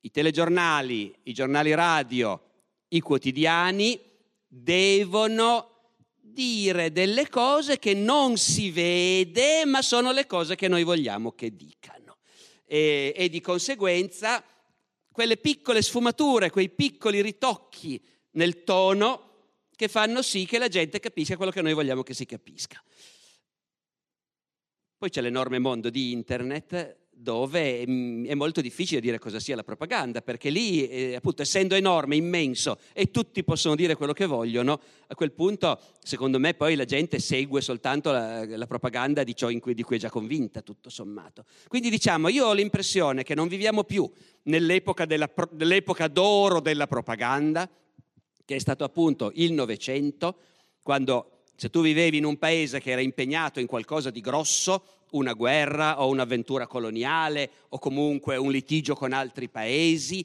[0.00, 2.40] i telegiornali, i giornali radio,
[2.88, 4.00] i quotidiani
[4.46, 5.75] devono
[6.36, 11.56] dire delle cose che non si vede, ma sono le cose che noi vogliamo che
[11.56, 12.18] dicano.
[12.66, 14.44] E, e di conseguenza
[15.10, 17.98] quelle piccole sfumature, quei piccoli ritocchi
[18.32, 19.22] nel tono
[19.74, 22.82] che fanno sì che la gente capisca quello che noi vogliamo che si capisca.
[24.98, 30.20] Poi c'è l'enorme mondo di internet dove è molto difficile dire cosa sia la propaganda,
[30.20, 35.14] perché lì, eh, appunto, essendo enorme, immenso e tutti possono dire quello che vogliono, a
[35.14, 39.72] quel punto, secondo me, poi la gente segue soltanto la, la propaganda di ciò cui,
[39.72, 41.44] di cui è già convinta, tutto sommato.
[41.68, 44.08] Quindi diciamo, io ho l'impressione che non viviamo più
[44.44, 47.68] nell'epoca, della, nell'epoca d'oro della propaganda,
[48.44, 50.36] che è stato appunto il Novecento,
[50.82, 55.32] quando se tu vivevi in un paese che era impegnato in qualcosa di grosso, una
[55.32, 60.24] guerra o un'avventura coloniale o comunque un litigio con altri paesi,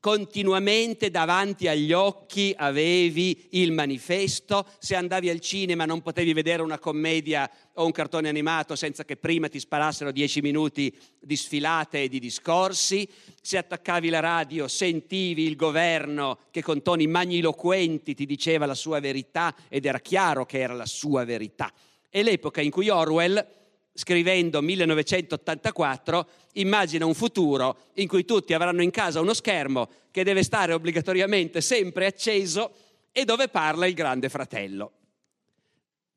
[0.00, 6.78] continuamente davanti agli occhi avevi il manifesto, se andavi al cinema non potevi vedere una
[6.78, 12.08] commedia o un cartone animato senza che prima ti sparassero dieci minuti di sfilate e
[12.08, 13.06] di discorsi,
[13.42, 19.00] se attaccavi la radio sentivi il governo che con toni magniloquenti ti diceva la sua
[19.00, 21.70] verità ed era chiaro che era la sua verità.
[22.08, 23.59] È l'epoca in cui Orwell
[24.00, 30.42] scrivendo 1984, immagina un futuro in cui tutti avranno in casa uno schermo che deve
[30.42, 32.72] stare obbligatoriamente sempre acceso
[33.12, 34.92] e dove parla il grande fratello.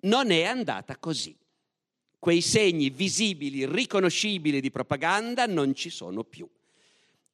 [0.03, 1.35] Non è andata così.
[2.19, 6.49] Quei segni visibili, riconoscibili di propaganda non ci sono più.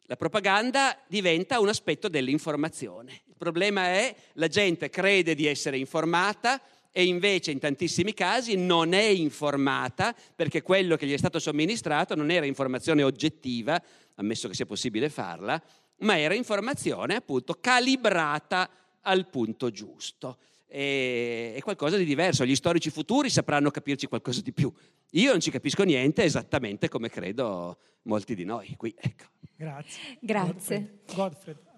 [0.08, 3.22] La propaganda diventa un aspetto dell'informazione.
[3.28, 6.60] Il problema è la gente crede di essere informata,
[6.92, 12.16] e invece in tantissimi casi non è informata perché quello che gli è stato somministrato
[12.16, 13.82] non era informazione oggettiva,
[14.16, 15.62] ammesso che sia possibile farla,
[16.00, 18.70] ma era informazione appunto calibrata
[19.02, 20.38] al punto giusto.
[20.68, 22.46] E, è qualcosa di diverso.
[22.46, 24.72] Gli storici futuri sapranno capirci qualcosa di più.
[25.12, 28.94] Io non ci capisco niente esattamente come credo molti di noi qui.
[28.98, 29.26] Ecco.
[29.56, 30.18] Grazie.
[30.20, 31.00] Grazie.
[31.06, 31.16] Godfred.
[31.16, 31.69] Godfred.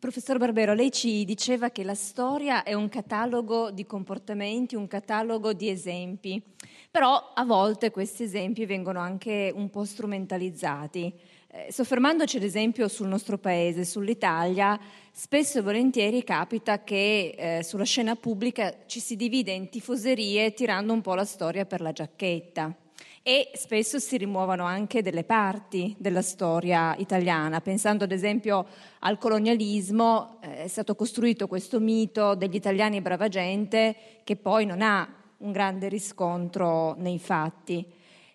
[0.00, 5.52] Professor Barbero, lei ci diceva che la storia è un catalogo di comportamenti, un catalogo
[5.52, 6.42] di esempi,
[6.90, 11.12] però a volte questi esempi vengono anche un po' strumentalizzati.
[11.48, 14.80] Eh, soffermandoci ad esempio sul nostro paese, sull'Italia,
[15.12, 20.94] spesso e volentieri capita che eh, sulla scena pubblica ci si divide in tifoserie tirando
[20.94, 22.74] un po' la storia per la giacchetta
[23.22, 27.60] e spesso si rimuovono anche delle parti della storia italiana.
[27.60, 28.66] Pensando ad esempio
[29.00, 33.94] al colonialismo, eh, è stato costruito questo mito degli italiani brava gente
[34.24, 35.06] che poi non ha
[35.38, 37.84] un grande riscontro nei fatti.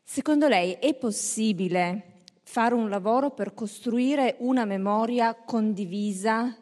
[0.03, 6.55] Secondo lei è possibile fare un lavoro per costruire una memoria condivisa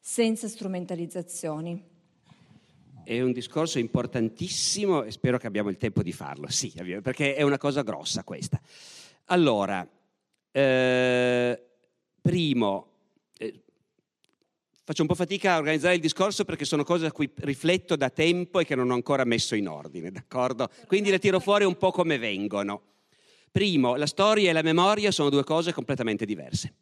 [0.00, 1.87] senza strumentalizzazioni.
[3.08, 6.70] È un discorso importantissimo e spero che abbiamo il tempo di farlo, sì,
[7.02, 8.60] perché è una cosa grossa questa.
[9.28, 9.88] Allora,
[10.50, 11.62] eh,
[12.20, 12.86] primo,
[13.38, 13.62] eh,
[14.84, 18.10] faccio un po' fatica a organizzare il discorso perché sono cose a cui rifletto da
[18.10, 20.68] tempo e che non ho ancora messo in ordine, d'accordo?
[20.86, 22.82] Quindi le tiro fuori un po' come vengono.
[23.50, 26.74] Primo, la storia e la memoria sono due cose completamente diverse.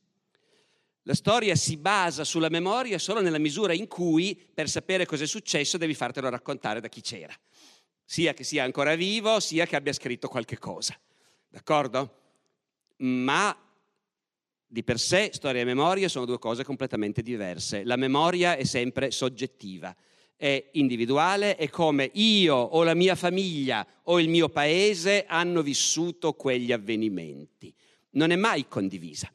[1.09, 5.27] La storia si basa sulla memoria solo nella misura in cui, per sapere cosa è
[5.29, 7.33] successo, devi fartelo raccontare da chi c'era,
[8.05, 10.99] sia che sia ancora vivo, sia che abbia scritto qualche cosa.
[11.49, 12.15] D'accordo?
[12.97, 13.57] Ma
[14.67, 17.85] di per sé storia e memoria sono due cose completamente diverse.
[17.85, 19.95] La memoria è sempre soggettiva,
[20.35, 26.33] è individuale, è come io o la mia famiglia o il mio paese hanno vissuto
[26.33, 27.73] quegli avvenimenti.
[28.11, 29.31] Non è mai condivisa.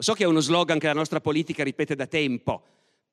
[0.00, 2.62] So che è uno slogan che la nostra politica ripete da tempo,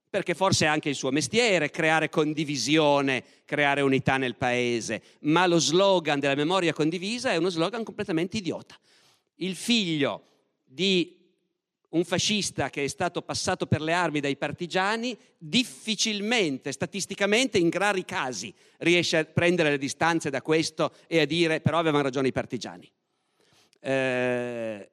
[0.10, 5.60] perché forse è anche il suo mestiere creare condivisione, creare unità nel paese, ma lo
[5.60, 8.80] slogan della memoria condivisa è uno slogan completamente idiota.
[9.36, 10.24] Il figlio
[10.64, 11.14] di
[11.90, 18.06] un fascista che è stato passato per le armi dai partigiani difficilmente, statisticamente, in rari
[18.06, 22.34] casi riesce a prendere le distanze da questo e a dire però avevano ragione i
[22.34, 22.90] partigiani.
[23.82, 24.90] Eh,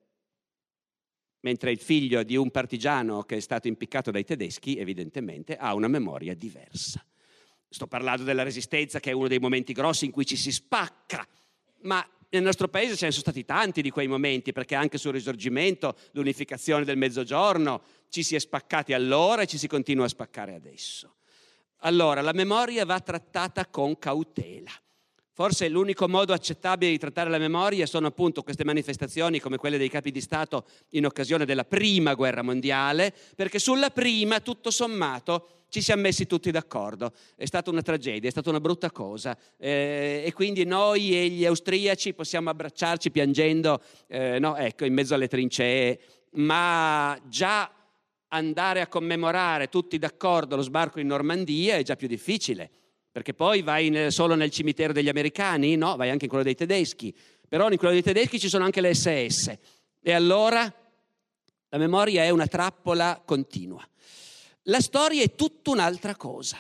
[1.45, 5.89] mentre il figlio di un partigiano che è stato impiccato dai tedeschi evidentemente ha una
[5.89, 7.05] memoria diversa.
[7.69, 11.27] Sto parlando della resistenza che è uno dei momenti grossi in cui ci si spacca,
[11.83, 15.13] ma nel nostro paese ce ne sono stati tanti di quei momenti, perché anche sul
[15.13, 20.55] risorgimento, l'unificazione del mezzogiorno, ci si è spaccati allora e ci si continua a spaccare
[20.55, 21.17] adesso.
[21.79, 24.73] Allora, la memoria va trattata con cautela.
[25.37, 29.89] Forse l'unico modo accettabile di trattare la memoria sono appunto queste manifestazioni come quelle dei
[29.89, 35.83] capi di Stato in occasione della prima guerra mondiale, perché sulla prima, tutto sommato, ci
[35.83, 37.13] siamo messi tutti d'accordo.
[37.35, 39.37] È stata una tragedia, è stata una brutta cosa.
[39.59, 45.15] Eh, e quindi noi e gli austriaci possiamo abbracciarci piangendo, eh, no, ecco, in mezzo
[45.15, 45.99] alle trincee,
[46.35, 47.69] ma già
[48.29, 52.71] andare a commemorare tutti d'accordo lo sbarco in Normandia è già più difficile
[53.15, 55.77] perché poi vai nel, solo nel cimitero degli americani?
[55.77, 57.15] No, vai anche in quello dei tedeschi.
[57.49, 59.57] Però in quello dei tedeschi ci sono anche le SS.
[60.03, 60.63] E allora
[61.69, 63.89] la memoria è una trappola continua.
[64.63, 66.59] La storia è tutta un'altra cosa,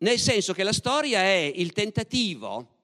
[0.00, 2.76] nel senso che la storia è il tentativo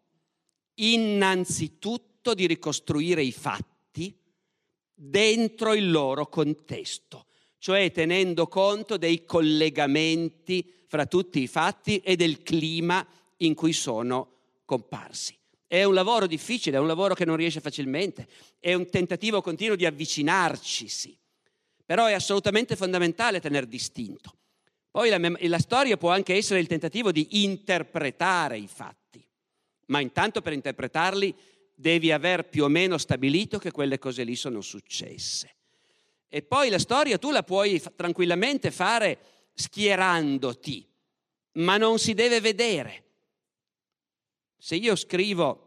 [0.76, 4.18] innanzitutto di ricostruire i fatti
[4.94, 7.26] dentro il loro contesto,
[7.58, 13.06] cioè tenendo conto dei collegamenti fra tutti i fatti e del clima
[13.38, 14.28] in cui sono
[14.64, 15.36] comparsi.
[15.66, 18.28] È un lavoro difficile, è un lavoro che non riesce facilmente,
[18.60, 21.16] è un tentativo continuo di avvicinarci, sì.
[21.84, 24.36] Però è assolutamente fondamentale tenere distinto.
[24.90, 25.18] Poi la,
[25.48, 29.26] la storia può anche essere il tentativo di interpretare i fatti,
[29.86, 31.34] ma intanto per interpretarli
[31.74, 35.56] devi aver più o meno stabilito che quelle cose lì sono successe.
[36.28, 39.18] E poi la storia tu la puoi tranquillamente fare
[39.54, 40.86] schierandoti,
[41.52, 43.02] ma non si deve vedere.
[44.58, 45.60] Se io scrivo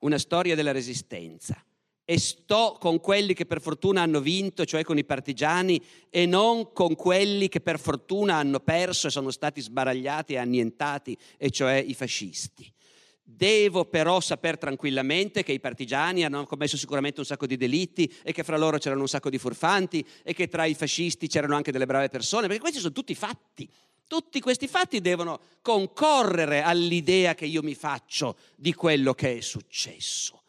[0.00, 1.62] una storia della resistenza
[2.10, 5.78] e sto con quelli che per fortuna hanno vinto, cioè con i partigiani,
[6.08, 11.14] e non con quelli che per fortuna hanno perso e sono stati sbaragliati e annientati,
[11.36, 12.72] e cioè i fascisti.
[13.30, 18.32] Devo però sapere tranquillamente che i partigiani hanno commesso sicuramente un sacco di delitti e
[18.32, 21.70] che fra loro c'erano un sacco di furfanti e che tra i fascisti c'erano anche
[21.70, 23.68] delle brave persone, perché questi sono tutti fatti.
[24.06, 30.44] Tutti questi fatti devono concorrere all'idea che io mi faccio di quello che è successo.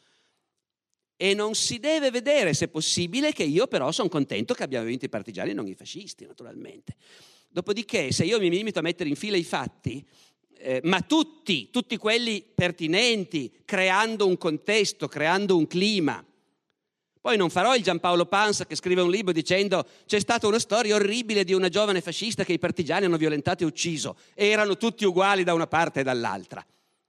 [1.18, 5.04] E non si deve vedere, se possibile, che io però sono contento che abbiamo vinto
[5.04, 6.96] i partigiani e non i fascisti, naturalmente.
[7.50, 10.06] Dopodiché, se io mi limito a mettere in fila i fatti,
[10.60, 16.24] eh, ma tutti, tutti quelli pertinenti, creando un contesto, creando un clima.
[17.22, 20.96] Poi non farò il Giampaolo Panza che scrive un libro dicendo c'è stata una storia
[20.96, 25.06] orribile di una giovane fascista che i partigiani hanno violentato e ucciso e erano tutti
[25.06, 26.66] uguali da una parte e dall'altra.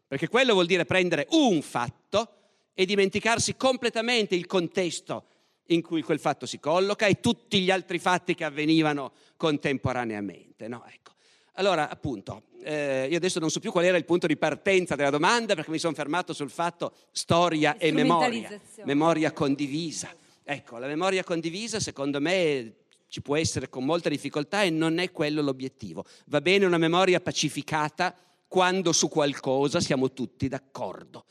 [0.06, 2.28] Perché quello vuol dire prendere un fatto
[2.74, 5.26] e dimenticarsi completamente il contesto
[5.66, 10.66] in cui quel fatto si colloca e tutti gli altri fatti che avvenivano contemporaneamente.
[10.66, 10.84] No?
[10.86, 11.12] Ecco.
[11.60, 15.10] Allora, appunto, eh, io adesso non so più qual era il punto di partenza della
[15.10, 20.08] domanda perché mi sono fermato sul fatto storia e memoria, memoria condivisa.
[20.42, 22.76] Ecco, la memoria condivisa secondo me
[23.08, 26.06] ci può essere con molta difficoltà e non è quello l'obiettivo.
[26.28, 28.16] Va bene una memoria pacificata
[28.48, 31.26] quando su qualcosa siamo tutti d'accordo,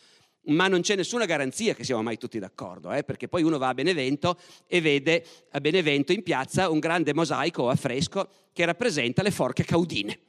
[0.50, 3.04] ma non c'è nessuna garanzia che siamo mai tutti d'accordo, eh?
[3.04, 7.64] perché poi uno va a Benevento e vede a Benevento in piazza un grande mosaico
[7.64, 10.20] o affresco che rappresenta le forche caudine.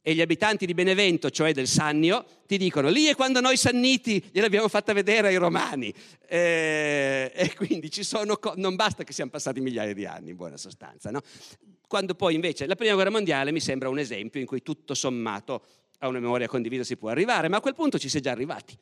[0.00, 4.30] E gli abitanti di Benevento, cioè del Sannio, ti dicono lì è quando noi sanniti
[4.32, 5.92] gliel'abbiamo fatta vedere ai romani.
[6.26, 7.90] Eh, e quindi
[8.40, 11.10] co- non basta che siano passati migliaia di anni, in buona sostanza.
[11.10, 11.20] No?
[11.86, 15.62] Quando poi invece la prima guerra mondiale mi sembra un esempio in cui tutto sommato
[15.98, 18.30] a una memoria condivisa si può arrivare, ma a quel punto ci si è già
[18.30, 18.78] arrivati.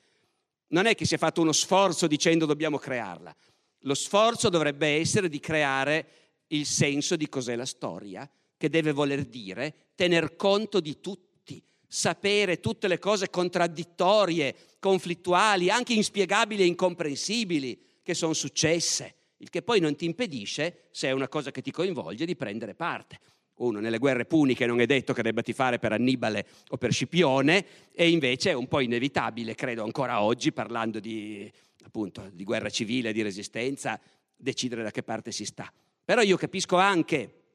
[0.68, 3.34] Non è che si è fatto uno sforzo dicendo dobbiamo crearla.
[3.80, 6.08] Lo sforzo dovrebbe essere di creare
[6.48, 12.60] il senso di cos'è la storia, che deve voler dire tener conto di tutti, sapere
[12.60, 19.80] tutte le cose contraddittorie, conflittuali, anche inspiegabili e incomprensibili che sono successe, il che poi
[19.80, 23.20] non ti impedisce, se è una cosa che ti coinvolge, di prendere parte.
[23.56, 27.64] Uno nelle guerre puniche non è detto che debba tifare per Annibale o per Scipione
[27.92, 31.50] e invece è un po' inevitabile, credo ancora oggi, parlando di,
[31.84, 33.98] appunto, di guerra civile, di resistenza,
[34.36, 35.72] decidere da che parte si sta.
[36.04, 37.45] Però io capisco anche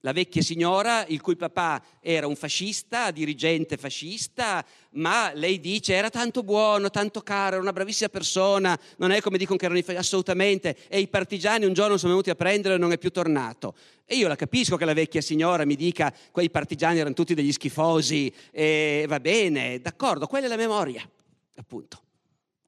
[0.00, 6.10] la vecchia signora il cui papà era un fascista, dirigente fascista, ma lei dice era
[6.10, 9.82] tanto buono, tanto caro, era una bravissima persona, non è come dicono che erano i
[9.82, 13.10] fascisti, assolutamente, e i partigiani un giorno sono venuti a prendere e non è più
[13.10, 13.74] tornato.
[14.04, 17.52] E io la capisco che la vecchia signora mi dica quei partigiani erano tutti degli
[17.52, 21.08] schifosi, e va bene, d'accordo, quella è la memoria,
[21.56, 22.02] appunto.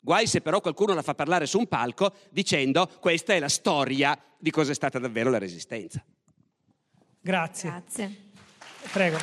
[0.04, 4.18] Guai se però qualcuno la fa parlare su un palco dicendo questa è la storia
[4.36, 6.04] di cosa è stata davvero la resistenza.
[7.24, 7.70] Grazie.
[7.70, 8.16] Grazie.
[8.90, 9.18] Prego.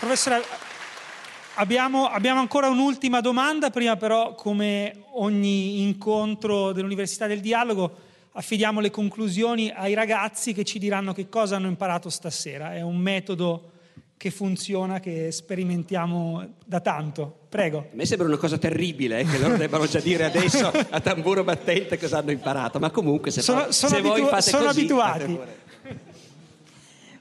[0.00, 0.42] Professore,
[1.54, 8.90] abbiamo, abbiamo, ancora un'ultima domanda, prima però come ogni incontro dell'Università del Dialogo affidiamo le
[8.90, 12.74] conclusioni ai ragazzi che ci diranno che cosa hanno imparato stasera.
[12.74, 13.70] È un metodo
[14.16, 17.37] che funziona, che sperimentiamo da tanto.
[17.48, 17.78] Prego.
[17.78, 21.44] A me sembra una cosa terribile eh, che loro debbano già dire adesso a tamburo
[21.44, 24.66] battente cosa hanno imparato, ma comunque se, sono, fa, sono se abitu- voi fate sono
[24.66, 25.38] così, abituati.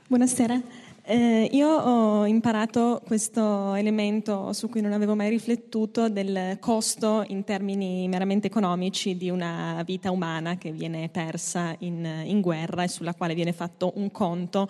[0.07, 0.61] Buonasera.
[1.09, 7.45] Eh, io ho imparato questo elemento su cui non avevo mai riflettuto del costo in
[7.45, 13.13] termini meramente economici di una vita umana che viene persa in, in guerra e sulla
[13.13, 14.67] quale viene fatto un conto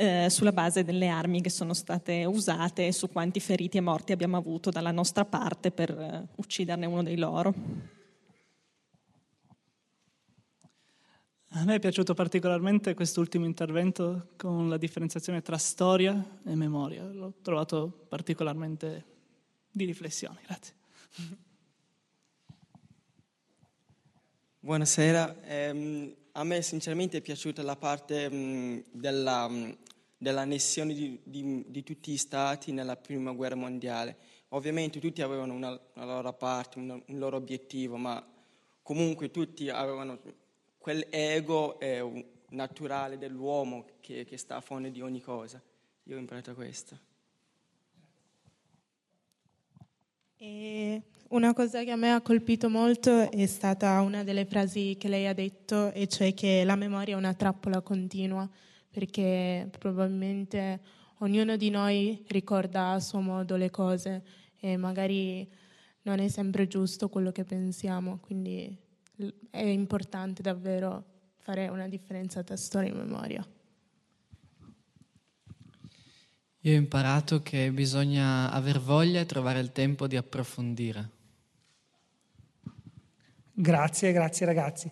[0.00, 4.12] eh, sulla base delle armi che sono state usate e su quanti feriti e morti
[4.12, 7.52] abbiamo avuto dalla nostra parte per eh, ucciderne uno dei loro.
[11.52, 17.04] A me è piaciuto particolarmente quest'ultimo intervento con la differenziazione tra storia e memoria.
[17.04, 19.04] L'ho trovato particolarmente
[19.68, 20.38] di riflessione.
[20.46, 20.74] Grazie.
[24.60, 25.42] Buonasera.
[25.42, 29.76] Eh, a me sinceramente è piaciuta la parte mh, della, mh,
[30.18, 34.16] dell'annessione di, di, di, tutti gli stati nella prima guerra mondiale.
[34.48, 38.24] Ovviamente tutti avevano una, una loro parte, un, un, loro obiettivo, ma
[38.82, 40.18] comunque tutti avevano
[40.78, 45.62] quell'ego eh, naturale dell'uomo che, che sta a fondo di ogni cosa.
[46.04, 47.06] Io ho imparato questo.
[50.40, 55.08] E una cosa che a me ha colpito molto è stata una delle frasi che
[55.08, 58.48] lei ha detto, e cioè che la memoria è una trappola continua,
[58.90, 60.80] perché probabilmente
[61.18, 64.22] ognuno di noi ricorda a suo modo le cose
[64.60, 65.48] e magari
[66.02, 68.76] non è sempre giusto quello che pensiamo, quindi
[69.50, 71.04] è importante davvero
[71.38, 73.46] fare una differenza tra storia e memoria.
[76.62, 81.10] Io ho imparato che bisogna aver voglia e trovare il tempo di approfondire.
[83.52, 84.90] Grazie, grazie ragazzi.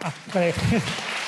[0.00, 1.19] Ah,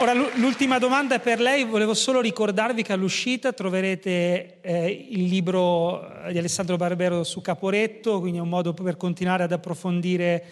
[0.00, 6.08] Ora l'ultima domanda è per lei, volevo solo ricordarvi che all'uscita troverete eh, il libro
[6.30, 10.44] di Alessandro Barbero su Caporetto, quindi è un modo per continuare ad approfondire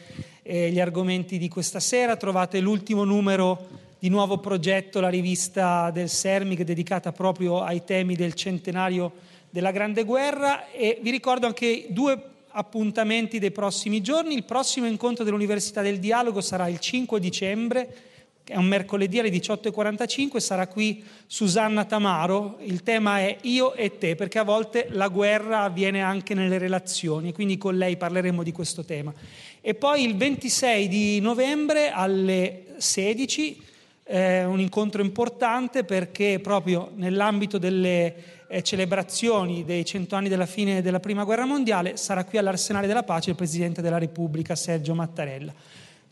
[0.43, 2.17] eh, gli argomenti di questa sera.
[2.17, 3.69] Trovate l'ultimo numero
[4.01, 9.13] di Nuovo Progetto, la rivista del Sermic dedicata proprio ai temi del centenario
[9.49, 14.35] della Grande Guerra e vi ricordo anche due appuntamenti dei prossimi giorni.
[14.35, 18.15] Il prossimo incontro dell'Università del Dialogo sarà il 5 dicembre
[18.47, 24.15] è un mercoledì alle 18.45, sarà qui Susanna Tamaro, il tema è io e te,
[24.15, 28.85] perché a volte la guerra avviene anche nelle relazioni, quindi con lei parleremo di questo
[28.85, 29.13] tema.
[29.61, 33.63] E poi il 26 di novembre alle 16,
[34.05, 38.15] eh, un incontro importante perché proprio nell'ambito delle
[38.47, 43.03] eh, celebrazioni dei cento anni della fine della Prima Guerra Mondiale, sarà qui all'Arsenale della
[43.03, 45.53] Pace il Presidente della Repubblica Sergio Mattarella.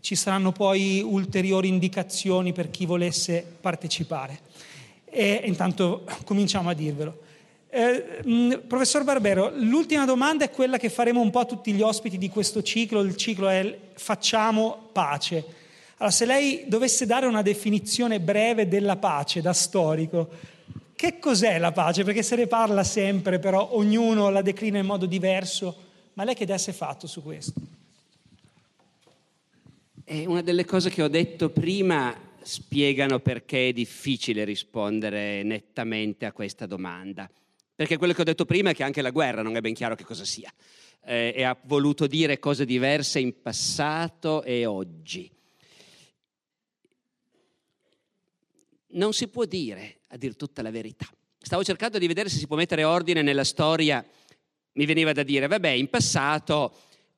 [0.04, 4.38] Ci saranno poi ulteriori indicazioni per chi volesse partecipare.
[5.06, 7.20] E intanto cominciamo a dirvelo.
[7.70, 12.18] Eh, professor Barbero, l'ultima domanda è quella che faremo un po' a tutti gli ospiti
[12.18, 15.42] di questo ciclo, il ciclo è Facciamo pace.
[15.96, 20.28] Allora, se lei dovesse dare una definizione breve della pace da storico,
[20.94, 22.04] che cos'è la pace?
[22.04, 25.74] Perché se ne parla sempre, però ognuno la declina in modo diverso,
[26.12, 27.83] ma lei che idea si è fatto su questo?
[30.06, 36.32] È una delle cose che ho detto prima spiegano perché è difficile rispondere nettamente a
[36.32, 37.30] questa domanda.
[37.74, 39.94] Perché quello che ho detto prima è che anche la guerra non è ben chiaro
[39.94, 40.52] che cosa sia.
[41.06, 45.30] Eh, e ha voluto dire cose diverse in passato e oggi.
[48.88, 51.06] Non si può dire, a dir tutta la verità.
[51.38, 54.04] Stavo cercando di vedere se si può mettere ordine nella storia.
[54.72, 56.76] Mi veniva da dire, vabbè, in passato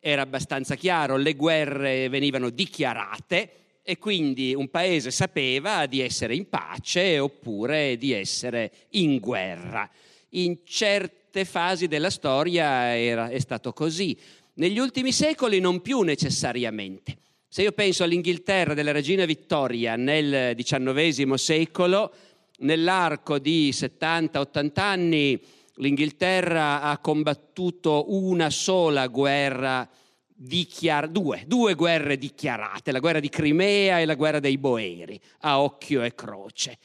[0.08, 3.50] era abbastanza chiaro, le guerre venivano dichiarate
[3.82, 9.90] e quindi un paese sapeva di essere in pace oppure di essere in guerra
[10.30, 14.16] in certe fasi della storia era, è stato così.
[14.54, 17.18] Negli ultimi secoli non più necessariamente.
[17.48, 22.12] Se io penso all'Inghilterra della regina Vittoria nel XIX secolo,
[22.58, 25.40] nell'arco di 70-80 anni
[25.76, 29.88] l'Inghilterra ha combattuto una sola guerra
[30.36, 35.60] dichiar- due, due guerre dichiarate, la guerra di Crimea e la guerra dei Boeri, a
[35.60, 36.78] occhio e croce.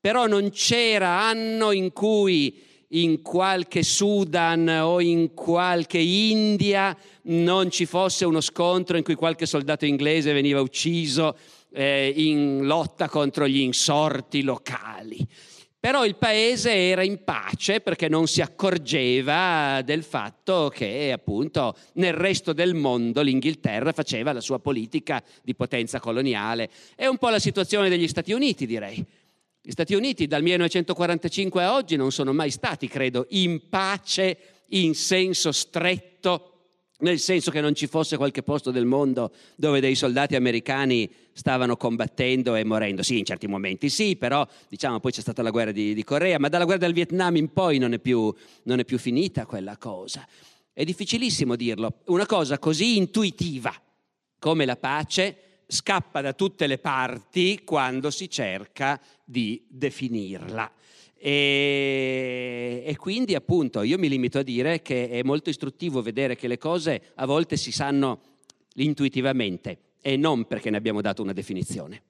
[0.00, 7.86] Però non c'era anno in cui in qualche Sudan o in qualche India non ci
[7.86, 11.36] fosse uno scontro in cui qualche soldato inglese veniva ucciso
[11.72, 15.26] eh, in lotta contro gli insorti locali.
[15.86, 22.12] Però il paese era in pace perché non si accorgeva del fatto che appunto nel
[22.12, 26.70] resto del mondo l'Inghilterra faceva la sua politica di potenza coloniale.
[26.96, 28.96] È un po' la situazione degli Stati Uniti, direi.
[29.62, 34.38] Gli Stati Uniti dal 1945 a oggi non sono mai stati, credo, in pace
[34.70, 36.55] in senso stretto,
[36.98, 41.76] nel senso che non ci fosse qualche posto del mondo dove dei soldati americani stavano
[41.76, 43.02] combattendo e morendo.
[43.02, 46.38] Sì, in certi momenti sì, però diciamo poi c'è stata la guerra di, di Corea,
[46.38, 48.32] ma dalla guerra del Vietnam in poi non è, più,
[48.64, 50.26] non è più finita quella cosa.
[50.72, 52.00] È difficilissimo dirlo.
[52.06, 53.74] Una cosa così intuitiva
[54.38, 60.70] come la pace scappa da tutte le parti quando si cerca di definirla.
[61.18, 66.46] E, e, quindi appunto io mi limito a dire che è molto istruttivo vedere che
[66.46, 68.20] le cose a volte si sanno
[68.74, 72.02] intuitivamente e non perché ne abbiamo dato una definizione.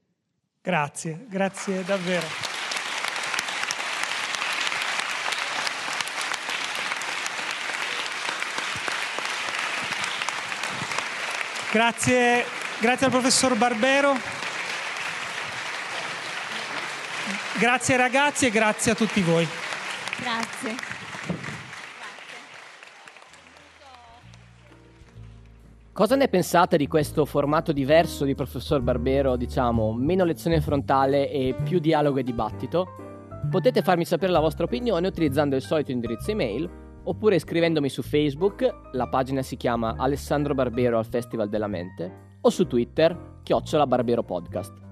[0.61, 2.27] Grazie, grazie davvero.
[11.73, 14.36] Grazie Grazie al professor Barbero.
[17.59, 19.47] Grazie ragazzi e grazie a tutti voi.
[20.21, 20.75] Grazie.
[25.91, 31.57] Cosa ne pensate di questo formato diverso di professor Barbero, diciamo, meno lezione frontale e
[31.65, 32.89] più dialogo e dibattito?
[33.51, 36.69] Potete farmi sapere la vostra opinione utilizzando il solito indirizzo email
[37.05, 42.51] oppure scrivendomi su Facebook, la pagina si chiama Alessandro Barbero al Festival della Mente, o
[42.51, 44.86] su Twitter, chiocciola Barbero Podcast.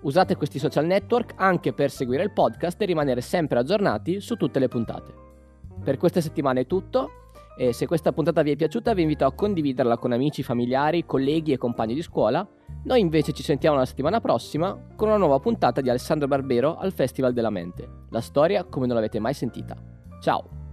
[0.00, 4.58] Usate questi social network anche per seguire il podcast e rimanere sempre aggiornati su tutte
[4.58, 5.12] le puntate.
[5.82, 7.10] Per questa settimana è tutto
[7.56, 11.52] e se questa puntata vi è piaciuta vi invito a condividerla con amici, familiari, colleghi
[11.52, 12.46] e compagni di scuola.
[12.84, 16.92] Noi invece ci sentiamo la settimana prossima con una nuova puntata di Alessandro Barbero al
[16.92, 17.88] Festival della Mente.
[18.10, 19.76] La storia come non l'avete mai sentita.
[20.20, 20.67] Ciao!